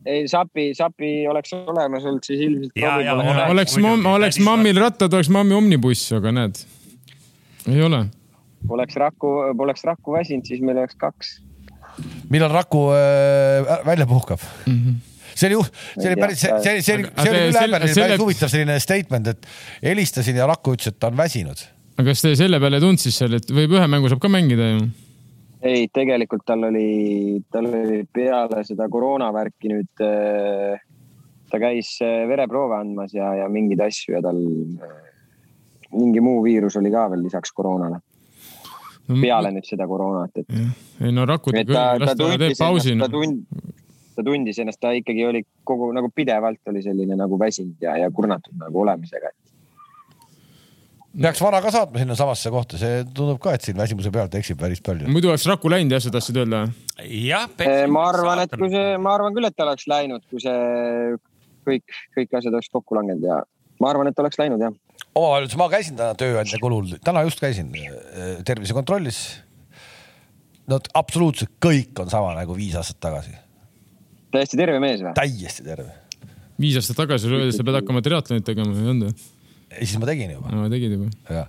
[0.10, 2.74] ei Sapi, Sapi oleks olemas olnud, siis ilmselt.
[3.50, 3.78] oleks,
[4.16, 6.64] oleks mammil rattad, oleks mammi omnibuss, aga näed,
[7.72, 8.06] ei ole.
[8.70, 11.40] Poleks Raku, poleks Raku väsinud, siis meil oleks kaks.
[12.32, 14.84] millal Raku äh, välja puhkab mm?
[14.84, 15.00] -hmm
[15.36, 15.66] see oli,
[15.98, 19.30] see oli päris, see, see, see oli, see oli üle hämmerdav, päris huvitav selline statement,
[19.32, 19.48] et
[19.84, 21.64] helistasin ja Raku ütles, et ta on väsinud.
[21.98, 24.32] aga kas te selle peale ei tulnud siis seal, et võib ühe mängu saab ka
[24.32, 24.84] mängida ju?
[25.62, 30.82] Ei, tegelikult tal oli, tal oli peale seda koroonavärki nüüd, äh,
[31.52, 34.96] ta käis äh, vereproove andmas ja, ja mingeid asju ja tal äh,
[35.98, 38.02] mingi muu viirus oli ka veel lisaks koroonale
[39.20, 40.58] peale nüüd seda koroonat, et.
[41.04, 42.96] ei no Raku ta küll, las ta teeb pausi.
[43.00, 43.72] ta tund-,
[44.16, 48.12] ta tundis ennast, ta ikkagi oli kogu nagu pidevalt oli selline nagu väsinud ja, ja
[48.14, 49.34] kurnatud nagu olemisega.
[51.12, 54.60] Peaks vara ka saatma sinna samasse kohta, see tundub ka, et siin väsimuse pealt eksib
[54.62, 55.10] päris palju.
[55.12, 56.62] muidu oleks Raku läinud jah, sa tahtsid öelda?
[57.04, 57.50] jah.
[57.66, 61.18] Eh, ma arvan, et kui see, ma arvan küll, et ta oleks läinud, kui see
[61.68, 63.42] kõik, kõik asjad oleks kokku langenud ja
[63.84, 64.76] ma arvan, et oleks läinud jah.
[65.12, 69.22] omavalitsus, ma käisin täna tööandja kulul, täna just käisin äh, tervisekontrollis.
[70.72, 73.36] no absoluutselt kõik on sama nagu viis aastat tagasi.
[74.32, 75.14] täiesti terve mees või?
[75.20, 75.92] täiesti terve.
[76.56, 79.31] viis aastat tagasi sa pead hakkama triatlonit tegema, ei olnud või?
[79.80, 80.52] Siis ma tegin juba.
[80.52, 81.10] no tegid juba.
[81.30, 81.48] jah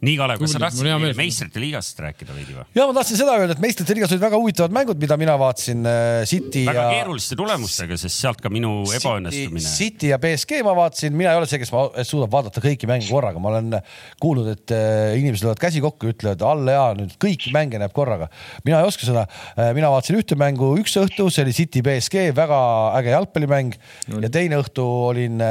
[0.00, 2.64] nii, Kalev, kas sa tahtsid meistrite liigast rääkida veidi või?
[2.76, 5.84] ja ma tahtsin seda öelda, et meistrite liigas olid väga huvitavad mängud, mida mina vaatasin
[5.84, 6.94] äh, City väga ja.
[6.96, 9.60] keeruliste tulemustega, sest sealt ka minu ebaõnnestumine.
[9.64, 13.10] City ja BSG ma vaatasin, mina ei ole see, kes ma, suudab vaadata kõiki mänge
[13.10, 13.76] korraga, ma olen
[14.24, 18.30] kuulnud, et äh, inimesed löövad käsi kokku, ütlevad alla ja nüüd kõiki mänge näeb korraga.
[18.64, 22.30] mina ei oska seda, äh, mina vaatasin ühte mängu üks õhtu, see oli City BSG,
[22.36, 22.62] väga
[23.02, 23.76] äge jalgpallimäng
[24.08, 24.24] no.
[24.24, 25.44] ja teine õhtu olin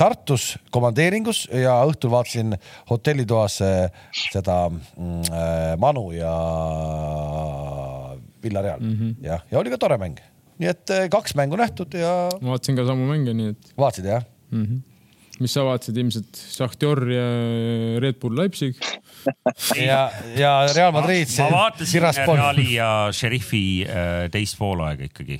[0.00, 2.56] Tartus komandeeringus ja õhtul vaatasin
[3.18, 3.58] hotellitoas
[4.32, 6.34] seda mm, äh, Manu ja
[8.42, 9.14] Villareal mm -hmm.
[9.22, 10.18] jah, ja oli ka tore mäng.
[10.58, 12.28] nii et äh, kaks mängu nähtud ja.
[12.40, 13.74] ma vaatasin ka samu mänge, nii et.
[13.76, 14.64] vaatasid jah mm?
[14.64, 14.80] -hmm
[15.38, 17.26] mis sa vaatasid ilmselt Šahtjor ja
[18.02, 18.74] Red Bull Leipzig
[19.90, 21.28] ja, ja Real Madrid.
[21.38, 25.38] ma vaatasin Reali ja Šerifi äh, teist poolaega ikkagi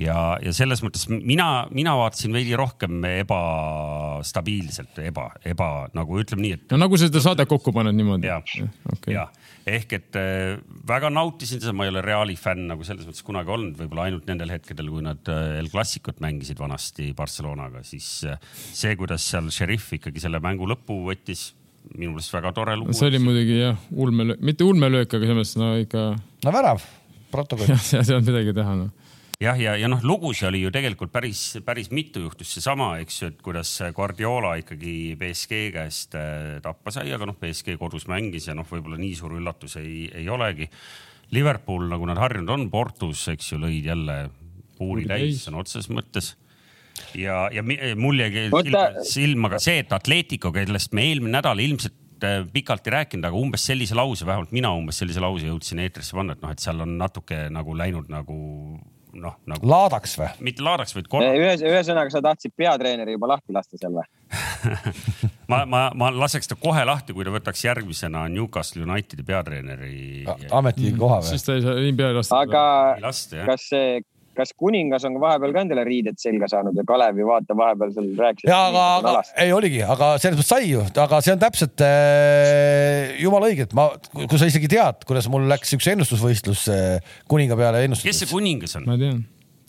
[0.00, 6.58] ja, ja selles mõttes mina, mina vaatasin veidi rohkem ebastabiilselt, eba, eba nagu ütleme nii,
[6.58, 6.66] et.
[6.72, 8.30] no nagu sa seda saadet kokku paned niimoodi.
[8.30, 9.28] ja okay., ja
[9.68, 10.56] ehk et äh,
[10.88, 14.26] väga nautisin seda, ma ei ole Reali fänn nagu selles mõttes kunagi olnud, võib-olla ainult
[14.30, 19.52] nendel hetkedel, kui nad äh, El Clasicut mängisid vanasti Barcelonaga, siis äh, see, kuidas seal
[19.54, 21.52] Šerif ikkagi selle mängu lõpu võttis
[21.92, 22.94] minu meelest väga tore lugu.
[22.96, 26.08] see oli muidugi jah, ulmelöök, mitte ulmelöök, aga selles mõttes no ikka.
[26.46, 26.82] no värav,
[27.34, 27.70] protokoll.
[27.74, 28.98] jah, seal ei olnud midagi teha noh
[29.42, 32.52] jah, ja, ja, ja noh, lugusid oli ju tegelikult päris, päris mitu juhtus.
[32.54, 37.76] Seesama, eks ju, et kuidas Guardiola ikkagi BSG käest äh, tappa sai, aga noh, BSG
[37.80, 40.68] kodus mängis ja noh, võib-olla nii suur üllatus ei, ei olegi.
[41.32, 44.18] Liverpool, nagu nad harjunud on, Portus, eks ju, lõid jälle
[44.76, 46.34] puuri täis sõna otseses mõttes.
[47.16, 52.26] Ja, ja mul jäi silma, silma ka see, et Atletico, kellest me eelmine nädal ilmselt
[52.26, 56.16] äh, pikalt ei rääkinud, aga umbes sellise lause, vähemalt mina umbes sellise lause jõudsin eetrisse
[56.16, 58.36] panna, et noh, et seal on natuke nagu läinud nagu
[59.12, 59.66] noh nagu....
[59.68, 60.28] laadaks või?
[60.48, 61.32] mitte laadaks, vaid korra....
[61.36, 64.06] ühes, ühesõnaga sa tahtsid peatreeneri juba lahti lasta seal või
[65.52, 70.24] ma, ma, ma laseks ta kohe lahti, kui ta võtaks järgmisena Newcastle Unitedi peatreeneri.
[70.50, 71.28] ametikoha või?
[71.32, 72.40] siis ta ei saa nii pea lasta.
[72.46, 72.64] aga
[73.02, 74.00] kas see,
[74.36, 78.46] kas kuningas on vahepeal ka endale riided selga saanud ja Kalevi vaata vahepeal seal rääkis.
[78.48, 83.12] ja aga, aga ei oligi, aga selles mõttes sai ju, aga see on täpselt äh,
[83.22, 87.58] jumala õige, et ma, kui sa isegi tead, kuidas mul läks üks ennustusvõistlus äh, kuninga
[87.60, 88.10] peale ennustuseks.
[88.10, 88.88] kes see kuningas on?
[88.88, 89.24] ma tean,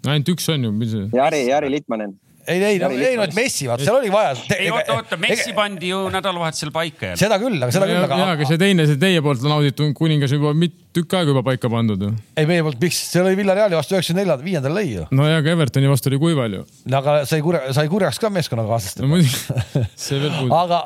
[0.07, 1.07] ainult üks on ju.
[1.13, 2.17] Jari, Jari Litmanen
[2.47, 4.35] ei, ei, no, ei no, et Messi, vaata seal oli vaja.
[4.57, 7.19] ei oota, oota, Messi pandi ju nädalavahetusel paika jälle.
[7.21, 8.19] seda küll, aga seda küll, aga.
[8.19, 10.53] jaa, aga see teine, see teie poolt nauditud kuningas juba
[10.93, 12.09] tükk aega juba paika pandud ju.
[12.37, 15.05] ei, meie poolt, miks, see oli Villareali vastu üheksakümne neljandal, viiendal lõi ju.
[15.15, 16.65] no ja, aga Evertoni vastu oli kuival ju.
[16.91, 19.07] no aga sai kurja, sai kurjaks ka meeskonnakaaslastele.
[19.07, 20.55] no muidugi, see veel puudub.
[20.59, 20.81] aga,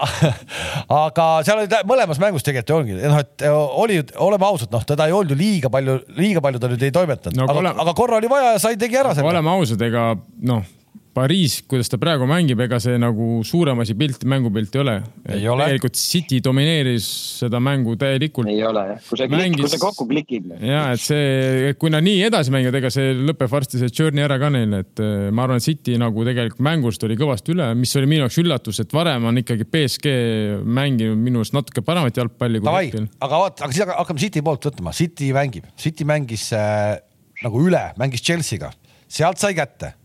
[1.01, 3.47] aga seal oli mõlemas mängus tegelikult ju ongi, noh, et
[3.84, 3.99] oli,
[4.30, 7.41] oleme ausad, noh, teda ei olnud ju liiga palju, liiga palju ta nüüd ei toimetanud
[7.41, 7.76] no,, aga, ole...
[7.86, 9.28] aga korra oli vaja ja sai, tegi ära selle.
[9.34, 10.14] oleme ausad, ega
[10.47, 10.76] noh
[11.18, 14.95] Pariis, kuidas ta praegu mängib, ega see nagu suurem asi pilt, mängupilt ei ole.
[15.26, 17.07] tegelikult City domineeris
[17.39, 18.49] seda mängu täielikult.
[18.51, 19.63] ei ole jah, kui see mängis...
[19.63, 20.45] kui see kokku klikib.
[20.51, 20.61] Noh.
[20.61, 24.38] ja et see, kui nad nii edasi mängivad, ega see lõpeb varsti see journey ära
[24.41, 27.97] ka neil, et äh, ma arvan, et City nagu tegelikult mängust oli kõvasti üle, mis
[27.97, 30.18] oli minu jaoks üllatus, et varem on ikkagi BSG
[30.63, 33.09] mänginud minu arust natuke paremat jalgpalli hetkel.
[33.18, 36.99] aga vaata, aga siis hakkame City poolt võtma, City mängib, City mängis äh,
[37.41, 38.76] nagu üle, mängis Chelsea'ga,
[39.09, 39.97] sealt sai kätte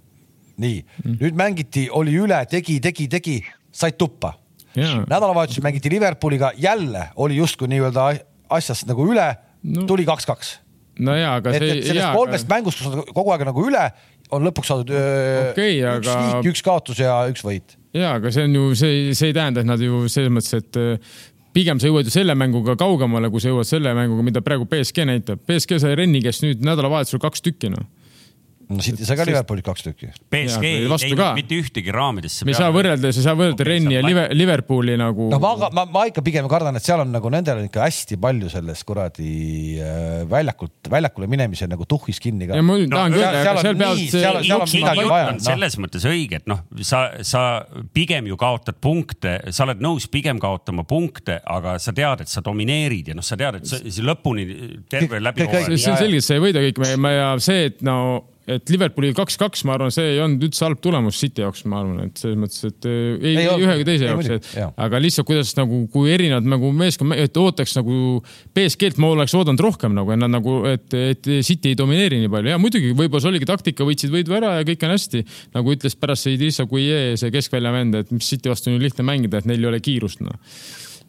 [0.63, 3.41] nii mm., nüüd mängiti, oli üle, tegi, tegi, tegi,
[3.73, 4.35] said tuppa
[4.77, 5.03] yeah..
[5.09, 8.13] nädalavahetusel mängiti Liverpooliga, jälle oli justkui nii-öelda
[8.51, 9.27] asjast nagu üle
[9.63, 10.55] no., tuli kaks-kaks.
[11.01, 11.83] no ja, aga et, see.
[11.91, 12.55] sellest kolmest aga...
[12.57, 13.85] mängust, kus on kogu aeg nagu üle,
[14.33, 14.95] on lõpuks saadud
[15.53, 16.19] okay, üks aga...
[16.27, 17.77] viik, üks kaotus ja üks võit.
[17.97, 21.09] ja, aga see on ju, see, see ei tähenda, et nad ju selles mõttes, et
[21.53, 25.05] pigem sa jõuad ju selle mänguga kaugemale, kui sa jõuad selle mänguga, mida praegu BSG
[25.05, 25.43] näitab.
[25.45, 27.85] BSG sai Renni, kes nüüd nädalavahetusel kaks tükki noh
[28.77, 30.11] no City sai ka Liverpoolilt kaks tükki.
[30.33, 32.47] BSG ei teinud mitte ühtegi raamidesse.
[32.49, 34.03] me ei saa võrrelda, sa ei saa võrrelda Renni ja
[34.33, 35.29] Liverpooli nagu.
[35.33, 38.19] noh, ma, ma, ma ikka pigem kardan, et seal on nagu nendel on ikka hästi
[38.23, 39.33] palju sellest kuradi
[39.83, 43.07] äh, väljakult, väljakule minemise nagu tuhhis kinni ka No,
[45.43, 47.43] selles mõttes õige, et noh, sa, sa
[47.95, 52.43] pigem ju kaotad punkte, sa oled nõus pigem kaotama punkte, aga sa tead, et sa
[52.45, 54.47] domineerid ja noh, sa tead, et sa lõpuni
[54.91, 57.67] terve Kõik- läbi kõik- kõik- see on selge, et sa ei võida me ja see,
[57.71, 57.97] et no,
[58.51, 62.09] et Liverpooli kaks-kaks, ma arvan, see ei olnud üldse halb tulemus City jaoks, ma arvan,
[62.09, 64.73] et selles mõttes, et äh, ei, Ei ühegi teise Ei jaoks jah.
[64.87, 67.97] aga lihtsalt kuidas nagu, kui erinevad nagu meeskond, et ootaks nagu
[68.57, 72.33] BSG-lt ma oleks oodanud rohkem nagu, et nad nagu, et, et City ei domineeri nii
[72.33, 75.25] palju ja muidugi võib-olla see oligi taktika, võitsid võidu ära ja kõik on hästi.
[75.55, 78.83] nagu ütles pärast see Idrissa Guie, see keskvälja vend, et mis City vastu on ju
[78.83, 80.35] lihtne mängida, et neil ei ole kiirust noh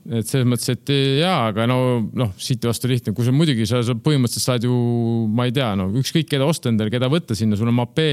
[0.04, 0.92] et selles mõttes, et
[1.22, 1.78] jaa, aga no
[2.20, 4.74] noh, City vastu lihtne, kui sa muidugi sa, sa põhimõtteliselt saad ju,
[5.32, 8.08] ma ei tea, no ükskõik keda osta endale, keda võtta sinna, sul on Mape,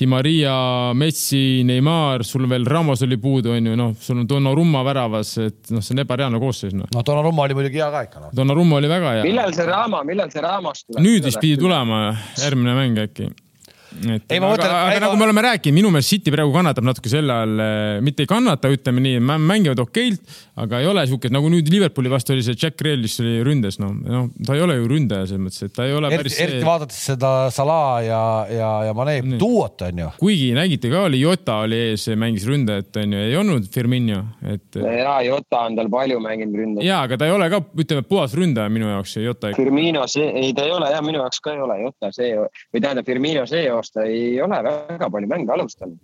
[0.00, 0.54] Di Maria,
[0.96, 5.84] Messi, Neimar, sul veel Ramos oli puudu, onju, noh, sul on Donnarumma väravas, et noh,
[5.84, 6.90] see on ebareaalne koosseis, noh.
[6.94, 8.34] no Donnarumma oli muidugi hea ka ikka noh.
[8.34, 9.28] Donnarumma oli väga hea.
[9.28, 11.04] millal see Raamo, millal see Raamos tuleb?
[11.06, 11.60] nüüd vist pidi.
[11.60, 12.10] tulema
[12.40, 13.30] järgmine mäng äkki.
[14.14, 16.30] Et Ei, ma aga, mõtlen- aga ei, nagu ma- me oleme rääkinud, minu meelest City
[16.34, 17.62] praegu kannatab natuke selle all,
[18.06, 20.20] mitte ei kannata, ütleme nii, mängivad okeilt,
[20.60, 23.92] aga ei ole siukest nagu nüüd Liverpooli vastu oli see Jack Grealish oli ründes, noh,
[23.94, 27.00] noh, ta ei ole ju ründaja selles mõttes, et ta ei ole päris, eriti vaadates
[27.10, 28.20] seda Salah ja,
[28.50, 30.08] ja, ja Mane duot on ju.
[30.20, 35.18] kuigi nägite ka, oli Jota oli ees, mängis ründajat, onju, ei olnud Firmino, et ja
[35.26, 36.84] Jota on tal palju mänginud ründes.
[36.86, 39.50] ja, aga ta ei ole ka, ütleme, puhas ründaja minu jaoks, Jota.
[39.56, 42.80] Firmino see, ei ta ei ole ja minu jaoks ka ei ole Jota see või
[42.84, 45.98] tähendab Firmino see aasta ei ole väga palju mänge alustanud.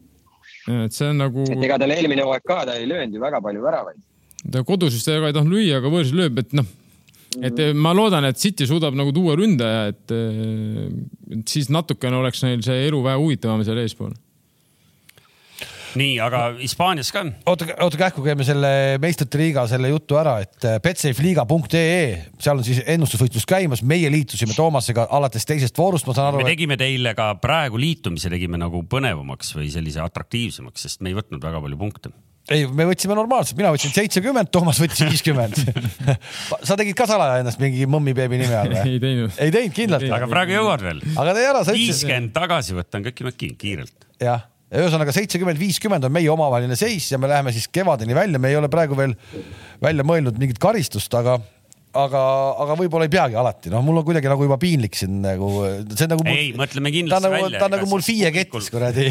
[0.86, 3.40] et see on nagu, et ega tal eelmine hooaeg ka ta ei löönud ju väga
[3.44, 4.02] palju väravaid.
[4.52, 6.68] ta kodus vist väga ei tahtnud lüüa, aga võõrsil lööb, et noh,
[7.44, 10.14] et ma loodan, et City suudab nagu tuua ründaja, et,
[11.36, 14.14] et siis natukene oleks neil see elu vähe huvitavam seal eespool.
[15.98, 17.24] nii, aga Hispaanias ka.
[17.48, 18.70] oota, oota kähku käime selle
[19.02, 22.04] meistrite liiga selle jutu ära, et äh, betsafeliiga.ee,
[22.42, 26.46] seal on siis ennustusvõistlus käimas, meie liitusime Toomasega alates teisest voorust, ma saan me aru,
[26.46, 31.18] et tegime teile ka praegu liitumise tegime nagu põnevamaks või sellise atraktiivsemaks, sest me ei
[31.18, 32.12] võtnud väga palju punkte.
[32.52, 35.62] ei, me võtsime normaalselt, mina võtsin seitsekümmend, Toomas võttis viiskümmend.
[36.68, 38.96] sa tegid ka salaja ennast mingi mõmmibeebi nime all või?
[38.96, 39.40] ei teinud.
[39.42, 41.00] ei teinud kindlasti, aga praegu jõuad veel.
[41.14, 41.86] aga tee ära, sa ütlesid.
[41.86, 44.12] viiskümmend tagasi võtta on kõik imegi kiirelt.
[44.22, 48.50] jah, ühesõnaga seitsekümmend, viiskümmend on meie omavaheline seis ja me läheme siis kevadeni välja, me
[48.50, 49.14] ei ole praegu veel
[49.82, 51.36] välja mõelnud mingit karistust, aga,
[51.94, 52.22] aga,
[52.64, 55.50] aga võib-olla ei peagi alati, noh, mul on kuidagi nagu juba piinlik siin nagu,
[55.92, 56.26] see on nagu.
[56.32, 57.60] ei, mõtleme ta kindlasti nagu, välja.
[57.62, 59.06] ta on nagu mul FIE ketis kuradi,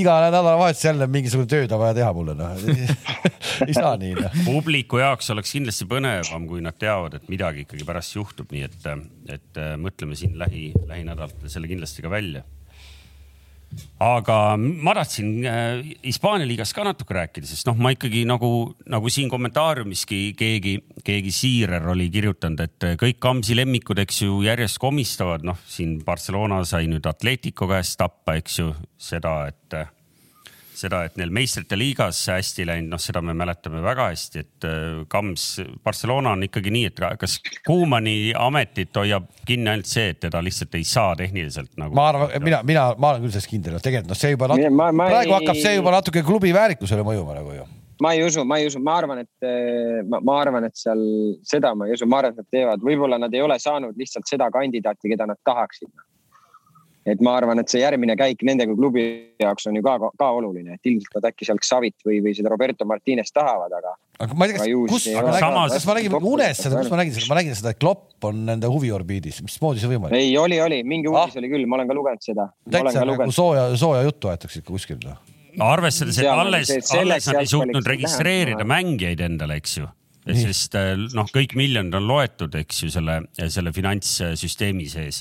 [0.00, 2.56] iga nädalavahetus jälle mingisugune tööd on vaja teha mulle noh,
[3.68, 4.40] ei saa nii noh.
[4.48, 8.92] publiku jaoks oleks kindlasti põnevam, kui nad teavad, et midagi ikkagi pärast juhtub, nii et,
[9.36, 12.46] et äh, mõtleme siin lähi, lähinädalatel selle kindlasti ka välja.
[14.02, 18.50] Aga ma tahtsin äh, Hispaania liigast ka natuke rääkida, sest noh, ma ikkagi nagu,
[18.90, 24.80] nagu siin kommentaariumiski keegi, keegi siirer oli kirjutanud, et kõik Kamsi lemmikud, eks ju, järjest
[24.82, 29.78] komistavad, noh, siin Barcelona sai nüüd Atletico käest tappa, eks ju, seda, et
[30.80, 35.04] seda, et neil meistrite liigas hästi läinud, noh, seda me mäletame väga hästi, et äh,
[35.12, 35.44] Kams,
[35.84, 40.42] Barcelona on ikkagi nii, et ka- kas Kuumani ametit hoiab kinni ainult see, et teda
[40.44, 41.94] lihtsalt ei saa tehniliselt nagu.
[41.94, 44.92] ma arvan, mina, mina, ma olen küll selles kindel, tegelikult noh, see juba natuke, Ma-
[44.92, 47.66] ma praegu ei- hakkab see juba natuke klubi väärikusele mõjuma nagu ju.
[48.02, 50.98] ma ei usu, ma ei usu, ma arvan, et eh, ma, ma arvan, et seal
[51.46, 54.26] seda ma ei usu, ma arvan, et nad teevad, võib-olla nad ei ole saanud lihtsalt
[54.28, 55.88] seda kandidaati, keda nad tahaksid.
[57.06, 59.02] Et ma arvan, et see järgmine käik nende kui klubi
[59.42, 62.48] jaoks on ju ka, ka oluline, et ilmselt nad äkki sealt Xavit või, või seda
[62.52, 63.92] Roberto Martinez tahavad, aga
[64.24, 66.90] aga ma ei tea, kas, kus, aga samas, ka- kas ma nägin unes seda, kus
[66.94, 70.16] ma nägin seda, ma nägin seda, et Klopp on nende huviorbiidis, mismoodi see võimalik?
[70.16, 71.40] ei, oli, oli mingi uudis Ah.
[71.42, 72.48] oli küll, ma olen ka lugenud seda.
[72.48, 73.34] ma olen täitsa ka nagu lugenud.
[73.36, 75.18] sooja, sooja juttu aetakse ikka kuskil noh.
[75.60, 79.86] arvestades, et alles alles nad ei suutnud registreerida mängijaid endale, eks ju.
[80.24, 80.46] et Nii.
[80.48, 83.18] sest äh, noh, kõik miljonid on loetud, eks ju, selle,
[83.52, 85.18] selle finantssüsteemi sees.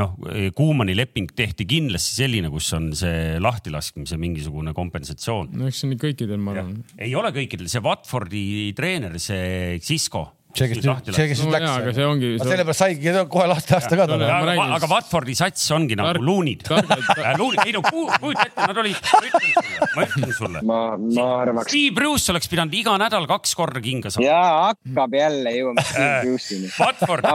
[0.00, 0.14] noh,
[0.56, 5.52] Kuumani leping tehti kindlasti selline, kus on see lahtilaskmise mingisugune kompensatsioon.
[5.58, 6.78] no eks see on kõikidel, ma arvan.
[6.98, 8.44] ei ole kõikidel, see Watfordi
[8.78, 10.28] treener, see Cisco.
[10.52, 11.96] see, kes nüüd, see, kes nüüd jaa, aga läks.
[11.98, 12.30] see ongi.
[12.42, 14.28] sellepärast saigi kohe lahti lasta ka talle.
[14.76, 16.64] aga Watfordi sats ongi nagu Tark- luunid.
[16.68, 20.62] targad- luunid, ei no ku- kujuta ette, nad olid, ma ütlen sulle, ma ütlen sulle.
[20.72, 21.70] ma, ma arvaks.
[21.72, 24.26] Steve Bruce oleks pidanud iga nädal kaks korda kinga saama.
[24.28, 26.72] ja hakkab jälle jõudma Steve Bruce'ini.
[26.78, 27.28] Watford,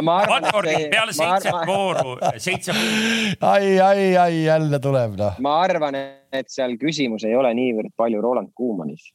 [0.70, 2.76] see- peale seitset vooru, seitse,
[3.42, 5.38] ai, ai, ai jälle tuleb noh.
[5.44, 5.96] ma arvan,
[6.38, 9.10] et seal küsimus ei ole niivõrd palju Roland Kuumanis.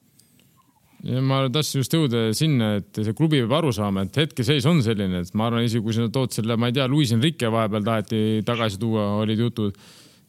[1.02, 4.82] Ja ma tahtsin just jõuda sinna, et see klubi peab aru saama, et hetkeseis on
[4.84, 7.88] selline, et ma arvan, isegi kui sa tood selle, ma ei tea, Luis Enrique vahepeal
[7.88, 9.82] taheti tagasi tuua, olid jutud.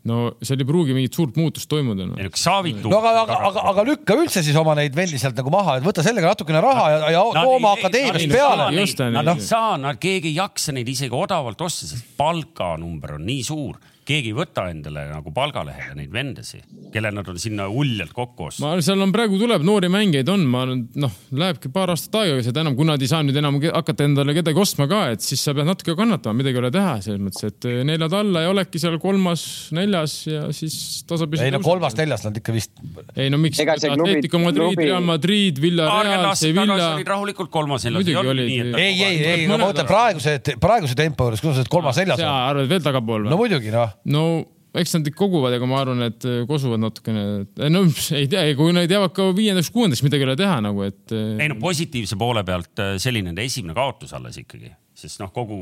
[0.04, 2.18] no seal ei pruugi mingit suurt muutust toimuda no.
[2.20, 5.54] ei no no aga, aga, aga, aga lükka üldse siis oma neid vendi sealt nagu
[5.54, 8.68] maha, et võta sellega natukene raha ja, ja too oma akadeemiast peale.
[9.16, 13.48] Nad ei saa, nad, keegi ei jaksa neid isegi odavalt osta, sest palganumber on nii
[13.48, 13.80] suur.
[14.08, 16.60] Keegi ei võta endale nagu palgalehele neid vendasi,
[16.94, 18.66] kelle nad on sinna uljalt kokku ostnud.
[18.66, 21.94] ma arvan, seal on praegu tuleb noori mängijaid on, ma arvan, et noh, lähebki paar
[21.94, 25.02] aastat aega, seda enam, kuna nad ei saa nüüd enam hakata endale kedagi ostma ka,
[25.16, 28.44] et siis sa pead natuke kannatama, midagi ei ole teha, selles mõttes, et neljad alla
[28.46, 29.46] ja oledki seal kolmas,
[29.76, 30.78] neljas ja siis
[31.10, 31.48] tasapisi.
[31.48, 32.76] ei no kolmas-neljas nad ikka vist,
[33.16, 38.04] ei no miks, Atletico Madrid, Real Madrid, Villareal, Sevilla rahulikult kolmas-neljas.
[38.04, 38.76] Muidugi olid.
[38.80, 42.40] ei, ei, ei, ma mõtlen praeguse, praeguse tempo juures, kuidas need kolmas-neljas sa on?
[42.54, 43.48] arvad veel tagapool no või?
[43.48, 44.26] muidugi noh, no
[44.74, 47.24] eks nad koguvad, aga ma arvan, et eh, kosuvad natukene,
[47.70, 47.84] no
[48.20, 51.14] ei tea, kui nad jäävad ka viiendaks-kuuendaks, midagi ei ole teha nagu, et.
[51.14, 54.74] ei no positiivse poole pealt äh, selline esimene kaotus alles ikkagi,
[55.04, 55.58] sest noh, kogu,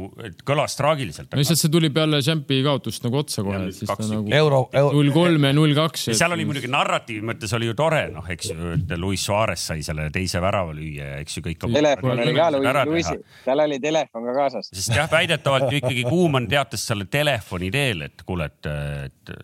[0.48, 1.30] kõlas traagiliselt.
[1.32, 4.94] no lihtsalt see tuli peale Champi kaotust nagu otsa kohe, siis ta nagu euro, euro,
[4.98, 6.08] null kolm ja null kaks.
[6.18, 9.86] seal oli muidugi narratiivi mõttes oli ju tore, noh, eks ju, et Luis Suarez sai
[9.86, 11.68] selle teise värava lüüa ja eks ju kõik.
[11.74, 14.72] telefon oli ka ära Luisi teha,, tal oli telefon ka kaasas.
[14.72, 18.72] sest jah, väidetavalt ju ikkagi Kuumann teatas talle telefoni teel, et kuule, et,
[19.08, 19.36] et.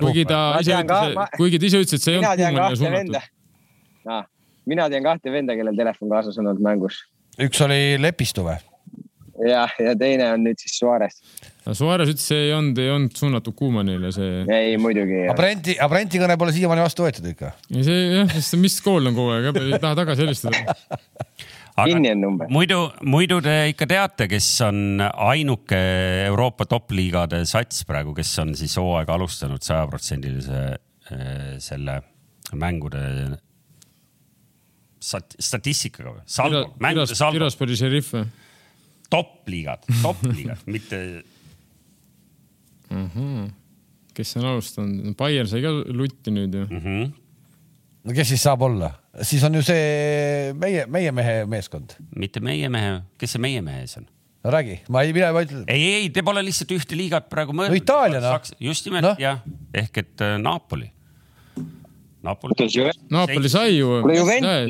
[0.00, 2.32] kuigi ta ise ütles kuigi ta ise ütles, et see ei mina
[2.70, 4.32] olnud venda suunatud..
[4.66, 7.04] mina tean kahte venda, kellel telefon kaasas on olnud mängus
[7.42, 8.56] üks oli Lepistu või?
[9.44, 11.18] ja, ja teine on nüüd siis Suarez.
[11.76, 14.44] Suarez ütles, see ei olnud, ei olnud suunatud Kuumannile, see.
[14.54, 15.24] ei muidugi.
[15.26, 17.52] aga Brenti, aga Brenti kõne pole siiamaani vastu võetud ikka.
[17.74, 20.76] ja see jah, sest mis kool on kogu aeg, ei taha tagasi helistada.
[21.84, 22.50] kinni on number.
[22.52, 25.80] muidu, muidu te ikka teate, kes on ainuke
[26.26, 32.00] Euroopa top-liigade sats praegu, kes on siis hooaega alustanud sajaprotsendilise eh, selle
[32.56, 33.02] mängude
[35.02, 36.24] stat- statistikaga või?
[36.30, 38.26] saldo, mängude saldo, Tiraspoli šerif või?
[39.10, 41.00] top-liigad, top-liigad, mitte
[44.16, 46.66] kes on alustanud, Bayern sai ka lutti nüüd ju.
[46.70, 46.82] mm.
[46.82, 47.14] -hmm.
[48.04, 48.92] no kes siis saab olla?
[49.22, 51.96] siis on ju see meie, meie mehe meeskond.
[52.16, 54.06] mitte meie mehe, kes see meie mehe siis on?
[54.44, 55.64] no räägi, ma ei, mina ei ütle.
[55.66, 57.74] ei, ei, te pole lihtsalt ühte liigat praegu mõelnud.
[57.74, 58.52] No Itaalia, noh.
[58.60, 59.14] just nimelt no.
[59.18, 59.42] jah,
[59.74, 60.90] ehk et äh, Napoli.
[62.26, 62.54] Napoli.
[63.10, 64.02] Napoli sai ju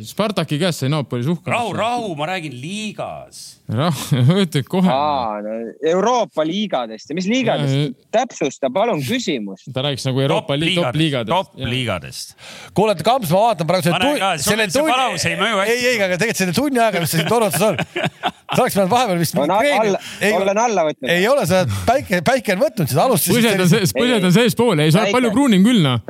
[0.05, 1.53] Spartaki käest sai Napoli suhkrusse.
[1.53, 3.61] rahu, rahu, ma räägin liigas.
[3.69, 4.91] rahu, ütle kohe.
[4.93, 5.55] aa, no
[5.93, 7.97] Euroopa liigadest ja mis liigadest?
[8.15, 9.71] täpsusta palun küsimust.
[9.73, 11.33] ta rääkis nagu Euroopa Liidu top-liigadest.
[11.33, 12.37] top-liigadest.
[12.75, 15.75] kuule, Kamps, ma vaatan praegu ka, sulle see palavus ei mõju hästi.
[15.75, 18.95] ei, ei, aga tegelikult selle tunni ajaga, mis sa siin torutas on, sa oleks pidanud
[18.95, 19.43] vahepeal vist.
[20.37, 21.11] olen alla võtnud.
[21.17, 24.83] ei ole, sa oled päike, päike on võtnud seda, põsed on sees, põsed on seespool,
[24.85, 26.03] ei sa oled palju pruunim küll noh.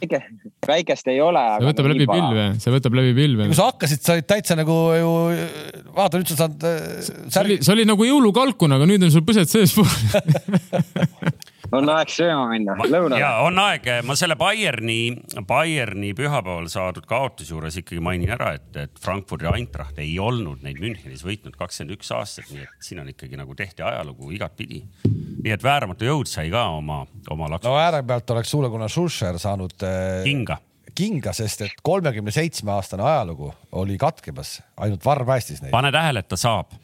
[0.00, 0.20] väike,
[0.66, 1.42] väikest ei ole.
[1.58, 3.58] see võtab läbi pilve, see võtab läbi pilve kui.
[3.58, 5.12] sa hakkasid, sa olid täitsa nagu ju,
[5.96, 9.14] vaata nüüd sa saad äh, see särgi oli, see oli nagu jõulukalkun, aga nüüd on
[9.14, 9.88] sul põsed seespool.
[11.72, 13.30] on aeg sööma minna, ja lõunale.
[13.46, 14.98] on aeg, ma selle Bayerni,
[15.46, 20.80] Bayerni pühapäeval saadud kaotuse juures ikkagi mainin ära, et, et Frankfurdi Eintracht ei olnud neid
[20.82, 24.82] Münchenis võitnud kakskümmend üks aastat, nii et siin on ikkagi nagu tehti ajalugu igatpidi.
[25.42, 28.88] nii et vääramatu jõud sai ka oma, oma laksu no ääre pealt oleks sulle, kuna
[28.92, 30.58] Schuscher saanud äh, kinga.
[30.96, 33.52] kinga, sest et kolmekümne seitsme aastane ajalugu
[33.82, 35.74] oli katkemas, ainult Varr päästis neid.
[35.74, 36.74] pane tähele, et ta saab.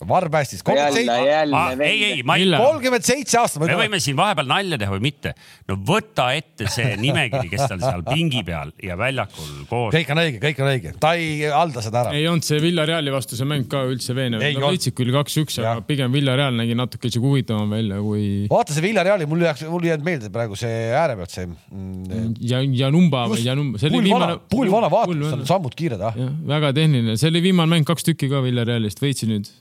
[0.00, 2.62] Varr päästis kolmkümmend Millal?
[2.62, 3.66] kolmkümmend seitse aastat.
[3.68, 5.34] me võime siin vahepeal nalja teha või mitte.
[5.68, 9.92] no võta ette see nimekiri, kes tal seal pingi peal ja väljakul koos.
[9.92, 12.14] kõik on õige, kõik on õige, ta ei halda seda ära.
[12.16, 14.40] ei olnud see Villareali vastu see mäng ka üldse veenev.
[14.40, 14.66] Olnud.
[14.70, 19.28] võitsid küll kaks-üks, aga pigem Villareal nägi natuke isegi huvitavam välja kui vaata see Villareali,
[19.28, 22.36] mul jääks, mul ei jäänud meelde praegu see ääre pealt see mm,.
[22.40, 25.42] ja, Janumba või Janumba, see oli pull vana pull vana, seal vana.
[25.42, 26.16] on sammud kiired ah.
[26.56, 29.52] väga tehniline, see oli viimane mäng, kaks tükki ka Villarealist, võitsid nüüd.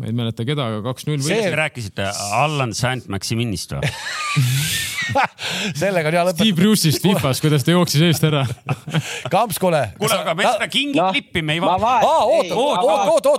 [0.00, 2.06] Ma ei mäleta keda, aga kaks-null See- rääkisite
[2.40, 3.90] Allan Saint-Maximinist või?
[5.80, 6.58] sellega on hea Steve lõpetada.
[6.60, 8.44] Bruce'ist Fifas, kuidas ta jooksis eest ära.
[9.34, 9.82] Kamps, kuule.
[9.98, 12.12] kuule, aga me seda kingiklippi me ei ma vaata.
[12.30, 13.34] Oota, oota, oota, oota,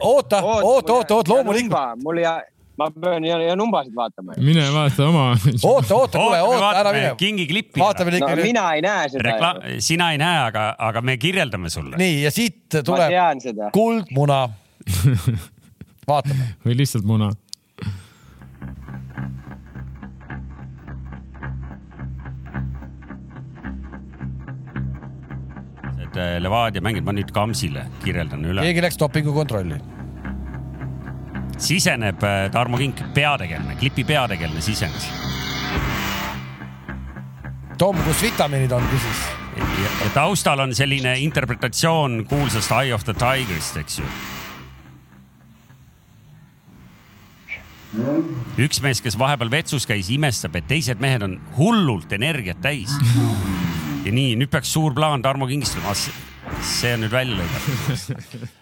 [0.00, 2.02] oota, oota, oota, oota, loomulikult.
[2.02, 2.34] mul ja,
[2.80, 4.36] ma pean ja, ja numbasid vaatama.
[4.42, 5.24] mine vaata oma.
[5.62, 7.14] oota, oota, kuule, oota, ära mine.
[7.20, 7.80] kingiklippi.
[7.80, 8.50] vaatame no ikka nüüd.
[8.50, 11.96] mina ei näe seda Rekla- sina ei näe, aga, aga me kirjeldame sulle.
[12.00, 14.44] nii ja siit tuleb kuldmuna.
[16.08, 16.54] vaatame.
[16.66, 17.32] või lihtsalt muna.
[26.14, 28.62] et äh, Levadia mängib, ma nüüd Kamsile kirjeldan üle.
[28.62, 29.80] keegi läks dopingukontrolli.
[31.58, 35.08] siseneb äh, Tarmo Kink, peategelane, klipi peategelane sisenes.
[37.78, 39.24] Tom, kus vitamiinid on, küsis.
[39.58, 44.06] ja, ja taustal on selline interpretatsioon kuulsast Eye of the Tiger'ist, eks ju.
[48.64, 52.92] Üks mees, kes vahepeal vetsus käis, imestab, et teised mehed on hullult energiat täis.
[54.04, 58.52] ja nii, nüüd peaks suur plaan Tarmo Kingistule, see on nüüd välja lõigatud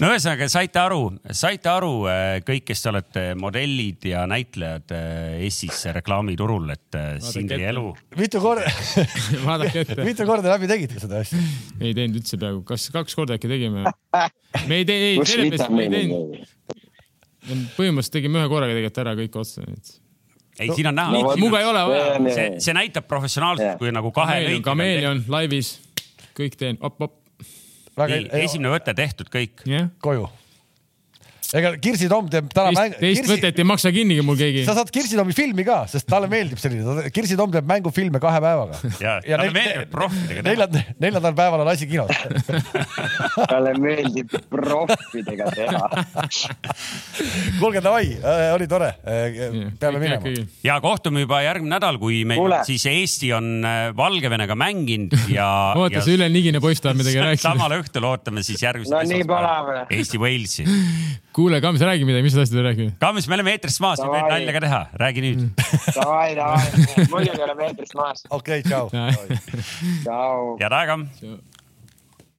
[0.00, 1.00] no ühesõnaga saite aru,
[1.36, 7.10] saite aru äh, kõik, kes te olete modellid ja näitlejad äh, Eestis reklaamiturul, et äh,
[7.24, 7.90] siin teie elu.
[8.18, 8.70] mitu korda
[9.48, 9.98] vaadake ette.
[10.06, 11.40] mitu korda läbi tegite seda asja?
[11.80, 13.84] ei teinud üldse peaaegu, kas kaks korda äkki tegime?
[14.68, 16.82] me ei tee, ei, selles mõttes me ei teinud.
[17.48, 19.64] Põhimõtteliselt tegime ühe korraga tegelikult ära kõik otsa.
[20.58, 21.32] ei no,, siin on näha no,.
[21.40, 22.20] muga ei ole vaja.
[22.36, 24.60] see, see näitab professionaalselt, kui nagu kahe.
[24.64, 25.74] kameelion laivis,
[26.38, 27.18] kõik teen op-op
[27.98, 29.90] nii, esimene võte tehtud kõik yeah..
[30.04, 30.28] koju
[31.58, 32.98] ega Kirsi Tomm teeb täna mängu.
[33.00, 33.32] teist Kirsi...
[33.34, 34.64] võtet ei maksa kinnigi mul keegi.
[34.66, 38.40] sa saad Kirsi Tommi filmi ka, sest talle meeldib selline, Kirsi Tomm teeb mängufilme kahe
[38.42, 38.80] päevaga.
[39.02, 40.48] ja, ja talle meeldib proffidega teha.
[40.48, 42.12] neljandal, neljandal päeval on asi kinos
[43.52, 45.82] talle meeldib proffidega teha
[47.60, 48.92] kuulge, davai, äh, oli tore.
[49.04, 49.40] Äh,
[49.80, 50.32] peame minema.
[50.64, 52.62] ja kohtume juba järgmine nädal, kui meil Kule.
[52.68, 55.48] siis Eesti on äh, Valgevenega mänginud ja
[55.80, 57.44] oota, see Ülen Nigine poiss tahab midagi rääkida.
[57.44, 60.66] samal õhtul ootame siis järgmist no, esmaspäeva Eesti-Walesi
[61.32, 62.96] kuule, Kams, räägi midagi, mis sa tahtsid rääkida?
[63.00, 65.46] Kams, me oleme eetrist maas, me võime nalja ka teha, räägi nüüd.
[65.96, 66.84] Davai, davai,
[67.14, 68.26] muidugi oleme eetrist maas.
[68.30, 68.92] okei, tšau.
[68.92, 70.54] tšau.
[70.60, 71.00] head aega.